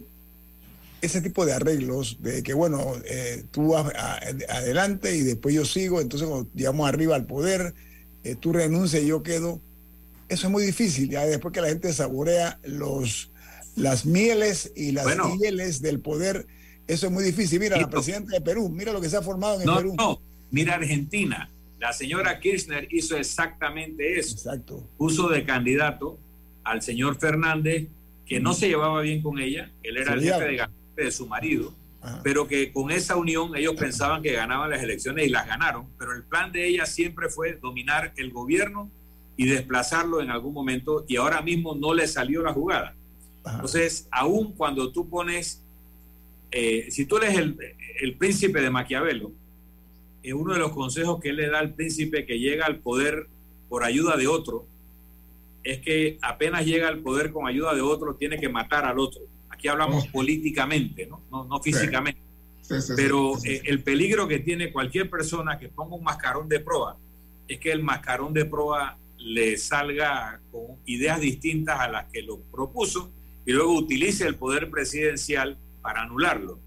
[1.00, 5.64] Ese tipo de arreglos, de que, bueno, eh, tú vas a- adelante y después yo
[5.64, 7.74] sigo, entonces cuando llegamos arriba al poder,
[8.22, 9.60] eh, tú renuncias y yo quedo,
[10.28, 13.32] eso es muy difícil, ya después que la gente saborea los,
[13.74, 15.34] las mieles y las Bueno.
[15.36, 16.46] mieles del poder,
[16.86, 17.58] eso es muy difícil.
[17.58, 19.94] Mira, la presidenta de Perú, mira lo que se ha formado en el Perú.
[19.98, 20.20] no,
[20.52, 21.50] mira Argentina.
[21.80, 24.36] La señora Kirchner hizo exactamente eso.
[24.36, 24.88] Exacto.
[24.96, 26.16] Puso de candidato
[26.62, 27.88] al señor Fernández,
[28.24, 29.72] que no se llevaba bien con ella.
[29.82, 31.74] Él era el jefe de gabinete de su marido,
[32.22, 36.14] pero que con esa unión ellos pensaban que ganaban las elecciones y las ganaron, pero
[36.14, 38.88] el plan de ella siempre fue dominar el gobierno
[39.36, 42.94] y desplazarlo en algún momento y ahora mismo no le salió la jugada.
[43.44, 45.64] Entonces, aún cuando tú pones,
[46.52, 47.58] eh, si tú eres el,
[48.00, 49.32] el príncipe de Maquiavelo,
[50.30, 53.26] uno de los consejos que él le da al príncipe que llega al poder
[53.68, 54.66] por ayuda de otro,
[55.64, 59.22] es que apenas llega al poder con ayuda de otro, tiene que matar al otro.
[59.48, 62.20] Aquí hablamos políticamente, no, no, físicamente.
[62.96, 66.96] Pero eh, el peligro que tiene cualquier persona que ponga un mascarón de proa
[67.48, 72.38] es que el mascarón de proa le salga con ideas distintas a las que lo
[72.38, 73.10] propuso
[73.44, 76.58] y luego utilice el poder presidencial para anularlo.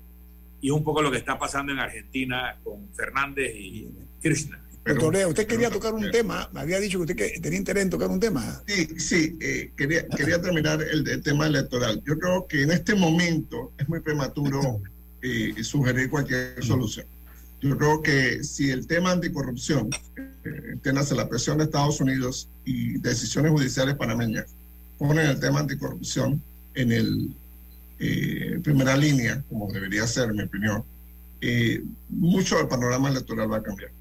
[0.61, 3.89] Y es un poco lo que está pasando en Argentina con Fernández y
[4.21, 4.59] Krishna.
[4.85, 8.07] Doctor usted quería tocar un tema, me había dicho que usted tenía interés en tocar
[8.07, 8.61] un tema.
[8.67, 12.03] Sí, sí, eh, quería, quería terminar el, tema electoral.
[12.05, 14.81] Yo creo que en este momento es muy prematuro
[15.23, 17.07] eh, sugerir cualquier solución.
[17.61, 19.89] Yo creo que si el tema anticorrupción,
[20.43, 24.45] eh, la presión de Estados Unidos y decisiones judiciales panameñas,
[24.99, 26.43] ponen el tema anticorrupción
[26.75, 27.35] en el
[27.99, 30.83] eh, primera línea, como debería ser, en mi opinión,
[32.09, 33.91] mucho del panorama electoral va a cambiar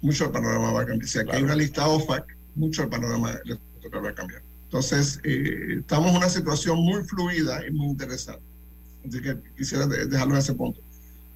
[0.00, 1.08] mucho el panorama va a cambiar.
[1.08, 4.42] Si aquí hay una lista OFAC, mucho el panorama electoral va a cambiar.
[4.64, 8.42] Entonces, eh, estamos en una situación muy fluida y muy interesante.
[9.06, 10.80] Así que quisiera dejarlo en ese punto.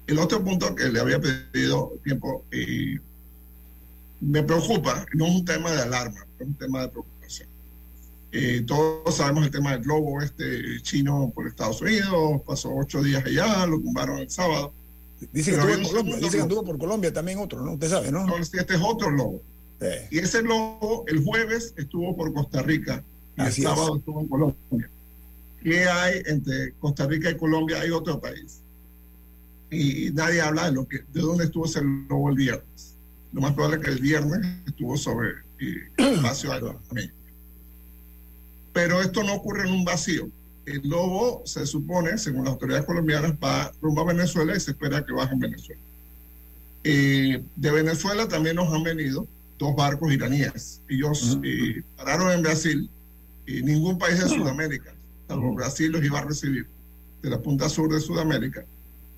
[0.05, 2.99] El otro punto que le había pedido tiempo, eh,
[4.19, 7.22] me preocupa, no es un tema de alarma, es un tema de preocupación.
[8.35, 13.23] Eh, todos sabemos el tema del globo este chino por Estados Unidos, pasó ocho días
[13.23, 14.73] allá, lo tumbaron el sábado
[15.31, 17.73] Dice que, anduvo, Colombia, dice que anduvo por Colombia también otro, ¿no?
[17.73, 18.25] Usted sabe, ¿no?
[18.37, 19.41] este es otro lobo.
[20.11, 23.03] Y ese lobo el jueves estuvo por Costa Rica
[23.37, 24.89] y el sábado estuvo en Colombia.
[25.61, 27.81] ¿Qué hay entre Costa Rica y Colombia?
[27.81, 28.59] Hay otro país.
[29.69, 32.95] Y nadie habla de lo que, de dónde estuvo ese lobo el viernes.
[33.33, 37.09] Lo más probable es que el viernes estuvo sobre el espacio de
[38.73, 40.29] Pero esto no ocurre en un vacío
[40.65, 45.05] el lobo se supone, según las autoridades colombianas, va rumbo a Venezuela y se espera
[45.05, 45.81] que baje en Venezuela.
[46.83, 49.27] Eh, de Venezuela también nos han venido
[49.59, 50.81] dos barcos iraníes.
[50.87, 52.89] Ellos eh, pararon en Brasil
[53.45, 54.93] y ningún país de Sudamérica,
[55.27, 56.67] salvo Brasil, los iba a recibir
[57.21, 58.65] de la punta sur de Sudamérica.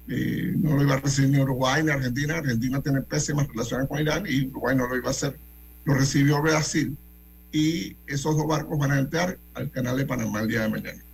[0.08, 2.38] Eh, no lo iba a recibir ni Uruguay ni Argentina.
[2.38, 5.38] Argentina tiene pésimas relaciones con Irán y Uruguay no lo iba a hacer.
[5.86, 6.96] Lo recibió Brasil
[7.52, 11.06] y esos dos barcos van a entrar al canal de Panamá el día de mañana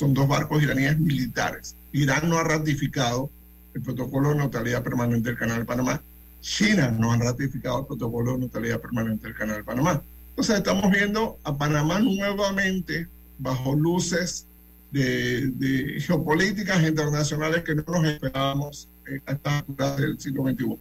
[0.00, 1.76] son dos barcos iraníes militares.
[1.92, 3.30] Irán no ha ratificado
[3.74, 6.02] el protocolo de neutralidad permanente del Canal de Panamá.
[6.40, 10.02] China no ha ratificado el protocolo de neutralidad permanente del Canal de Panamá.
[10.30, 13.08] Entonces estamos viendo a Panamá nuevamente
[13.38, 14.46] bajo luces
[14.90, 18.88] de, geopolíticas internacionales que no nos esperábamos
[19.26, 20.78] a esta altura del siglo XXI.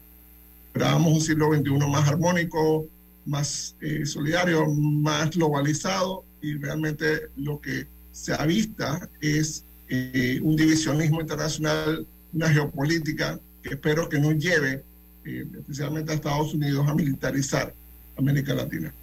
[0.68, 2.86] Esperábamos un siglo XXI más armónico,
[3.26, 11.22] más eh, solidario, más globalizado y realmente lo que se avista es eh, un divisionismo
[11.22, 14.84] internacional, una geopolítica que espero que no lleve
[15.26, 17.74] eh, especialmente a Estados Unidos a militarizar
[18.18, 18.94] América Latina.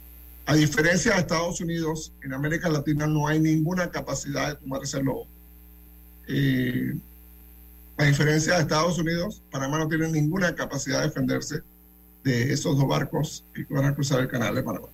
[0.46, 5.02] A diferencia de Estados Unidos, en América Latina no hay ninguna capacidad de tomar ese
[5.02, 5.26] lobo.
[6.28, 6.94] Eh,
[7.96, 11.62] a diferencia de Estados Unidos, Panamá no tiene ninguna capacidad de defenderse
[12.26, 14.88] de esos dos barcos que van a cruzar el canal de Panamá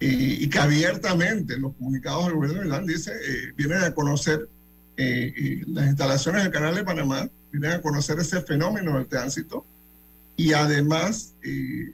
[0.00, 4.48] y, que abiertamente los comunicados del gobierno de Irán dice, eh, vienen a conocer
[4.96, 9.64] eh, las instalaciones del canal de Panamá, vienen a conocer ese fenómeno del tránsito
[10.36, 11.92] y además, eh,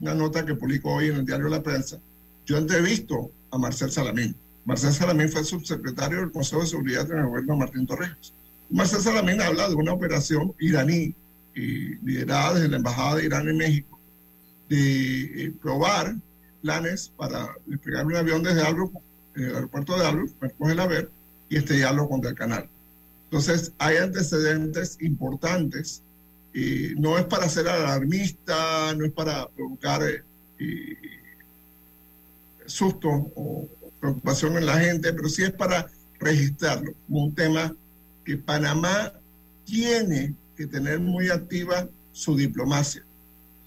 [0.00, 1.98] una nota que publicó hoy en el diario La Prensa,
[2.44, 4.34] yo entrevisto a Marcel Salamín.
[4.64, 8.34] Marcel Salamín fue subsecretario del Consejo de Seguridad en el gobierno de Martín Torrijos.
[8.70, 11.14] Marcel Salamín habla de una operación iraní
[11.54, 13.95] liderada desde la Embajada de Irán en México,
[14.68, 16.16] de probar
[16.62, 18.92] planes para despegar un avión desde Albrook,
[19.34, 21.10] el aeropuerto de Albrook, coge a ver
[21.48, 22.68] y estrellarlo contra el canal.
[23.24, 26.02] Entonces, hay antecedentes importantes.
[26.54, 30.22] y no es para ser alarmista, no es para provocar eh,
[30.58, 30.96] eh,
[32.64, 33.68] susto o
[34.00, 35.86] preocupación en la gente, pero sí es para
[36.18, 37.74] registrarlo como un tema
[38.24, 39.12] que Panamá
[39.66, 43.04] tiene que tener muy activa su diplomacia.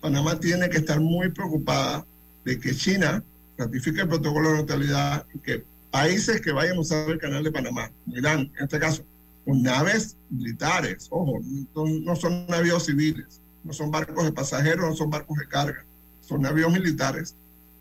[0.02, 2.06] Panamá tiene que estar muy preocupada
[2.45, 3.24] de que China
[3.58, 7.52] ratifique el protocolo de neutralidad y que países que vayan a usar el canal de
[7.52, 9.04] Panamá, Irán en este caso,
[9.45, 11.39] con naves militares, ojo,
[11.74, 15.84] no, son navíos civiles, no son barcos de pasajeros, no son barcos de carga,
[16.22, 17.36] son navíos militares,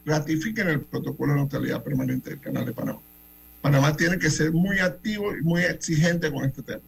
[0.05, 3.01] ratifiquen el protocolo de neutralidad permanente del canal de Panamá.
[3.61, 6.83] Panamá tiene que ser muy activo y muy exigente con este tema.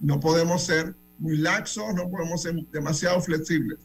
[0.00, 3.78] no podemos ser muy laxos, no podemos ser demasiado flexibles,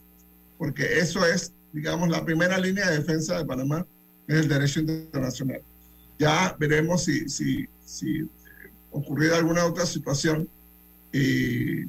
[0.60, 3.86] porque eso es, digamos, la primera línea de defensa de Panamá,
[4.28, 5.62] es el derecho internacional.
[6.18, 8.28] Ya veremos si, si, si
[8.90, 10.46] ocurriera alguna otra situación,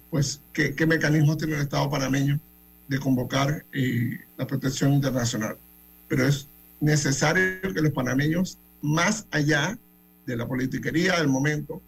[0.10, 2.40] pues qué, qué mecanismos tiene el Estado panameño
[2.88, 5.58] de convocar eh, la protección internacional.
[6.08, 6.48] Pero es
[6.80, 9.78] necesario que los panameños, más allá
[10.26, 11.82] de la politiquería del momento,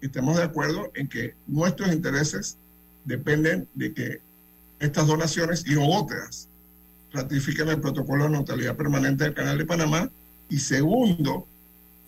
[0.00, 2.58] estemos de acuerdo en que nuestros intereses
[3.04, 4.20] dependen de que
[4.78, 6.48] estas donaciones y otras.
[7.12, 10.10] Ratifiquen el protocolo de neutralidad permanente del Canal de Panamá.
[10.48, 11.46] Y segundo,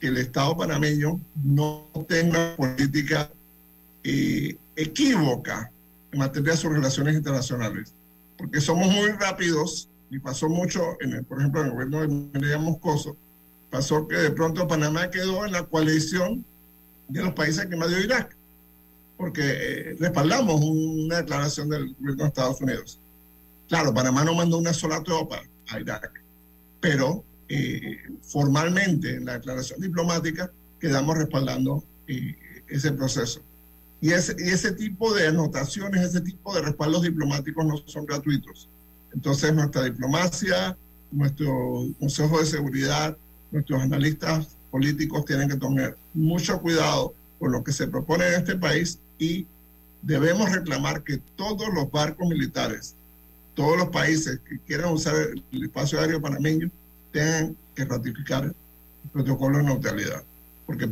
[0.01, 3.31] que el Estado panameño no tenga política
[4.05, 5.71] eh, equívoca
[6.13, 7.93] en materia de sus relaciones internacionales,
[8.37, 12.09] porque somos muy rápidos y pasó mucho, en el, por ejemplo, en el gobierno de
[12.41, 13.17] María Moscoso,
[13.71, 16.45] pasó que de pronto Panamá quedó en la coalición
[17.09, 18.35] de los países que invadió Irak,
[19.19, 23.01] porque eh, respaldamos una declaración del gobierno de Estados Unidos.
[23.69, 26.23] Claro, Panamá no mandó una sola tropa a Irak,
[26.81, 30.51] pero eh, formalmente en la declaración diplomática
[30.81, 32.37] quedamos respaldando eh,
[32.69, 33.43] ese proceso.
[34.01, 38.69] Y ese, y ese tipo de anotaciones, ese tipo de respaldos diplomáticos no son gratuitos.
[39.13, 40.77] Entonces nuestra diplomacia,
[41.11, 43.17] nuestro Consejo de Seguridad,
[43.51, 48.57] nuestros analistas políticos tienen que tener mucho cuidado con lo que se propone en este
[48.57, 49.47] país y
[50.03, 52.95] debemos reclamar que todos los barcos militares,
[53.55, 56.71] todos los países que quieran usar el espacio aéreo panameño,
[57.13, 58.55] tengan que ratificar el
[59.13, 60.23] protocolo de neutralidad,
[60.67, 60.89] porque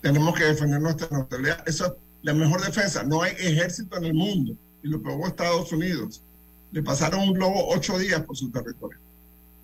[0.00, 1.62] tenemos que defender nuestra neutralidad.
[1.68, 1.92] Eso es
[2.22, 3.02] la mejor defensa.
[3.04, 6.22] No hay ejército en el mundo, y lo probó Estados Unidos.
[6.72, 8.98] Le pasaron un globo ocho días por su territorio.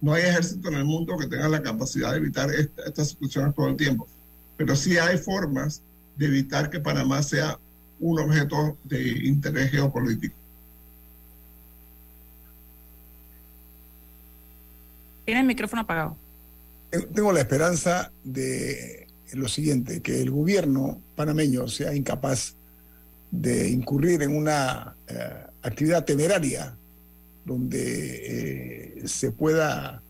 [0.00, 3.68] No hay ejército en el mundo que tenga la capacidad de evitar estas situaciones todo
[3.68, 4.06] el tiempo.
[4.56, 5.82] Pero sí hay formas
[6.16, 7.58] de evitar que Panamá sea
[8.00, 10.34] un objeto de interés geopolítico.
[15.24, 16.16] Tiene el micrófono apagado.
[17.12, 22.54] Tengo la esperanza de lo siguiente, que el gobierno panameño sea incapaz
[23.30, 26.76] de incurrir en una eh, actividad temeraria
[27.44, 30.00] donde eh, se pueda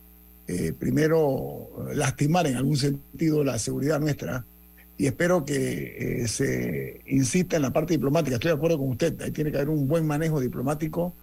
[0.47, 4.45] eh, primero lastimar en algún sentido la seguridad nuestra
[4.99, 8.37] y espero que eh, se insista en la parte diplomática.
[8.37, 11.15] Estoy de acuerdo con usted, ahí tiene que haber un buen manejo diplomático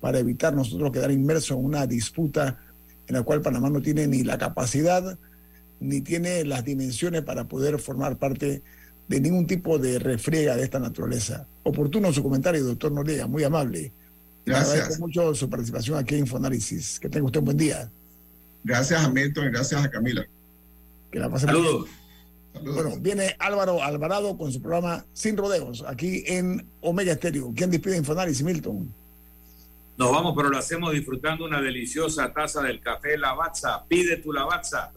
[0.00, 2.58] para evitar nosotros quedar inmersos en una disputa
[3.06, 5.18] en la cual Panamá no tiene ni la capacidad
[5.80, 8.62] ni tiene las dimensiones para poder formar parte
[9.08, 11.46] de ningún tipo de refriega de esta naturaleza.
[11.64, 13.92] Oportuno su comentario, doctor Noriega, muy amable.
[14.46, 14.68] Gracias.
[14.68, 16.98] Le agradezco mucho su participación aquí en Infoanálisis.
[17.00, 17.90] Que tenga usted un buen día.
[18.64, 20.24] Gracias a Milton y gracias a Camila.
[21.10, 21.88] Que la pase Saludos.
[22.60, 27.52] Bueno, viene Álvaro Alvarado con su programa Sin Rodeos, aquí en Omega Estéreo.
[27.56, 28.92] ¿Quién despide Infoanálisis, Milton?
[29.96, 33.84] Nos vamos, pero lo hacemos disfrutando una deliciosa taza del café Lavazza.
[33.88, 34.92] Pide tu Lavazza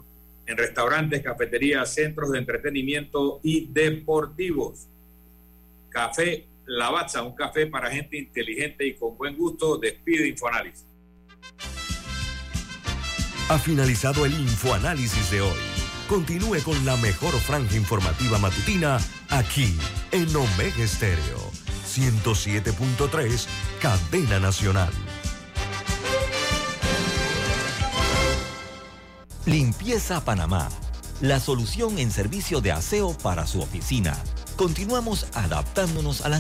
[0.45, 4.88] en restaurantes, cafeterías, centros de entretenimiento y deportivos.
[5.89, 9.78] Café Lavazza, un café para gente inteligente y con buen gusto.
[9.78, 10.86] Despide Infoanálisis.
[13.49, 15.74] Ha finalizado el Infoanálisis de hoy.
[16.08, 18.99] Continúe con la mejor franja informativa matutina
[19.30, 19.76] aquí
[20.12, 21.39] en Omega Estéreo
[21.95, 23.47] 107.3,
[23.82, 24.91] Cadena Nacional.
[29.45, 30.70] Limpieza Panamá,
[31.22, 34.16] la solución en servicio de aseo para su oficina.
[34.58, 36.34] Continuamos adaptándonos a las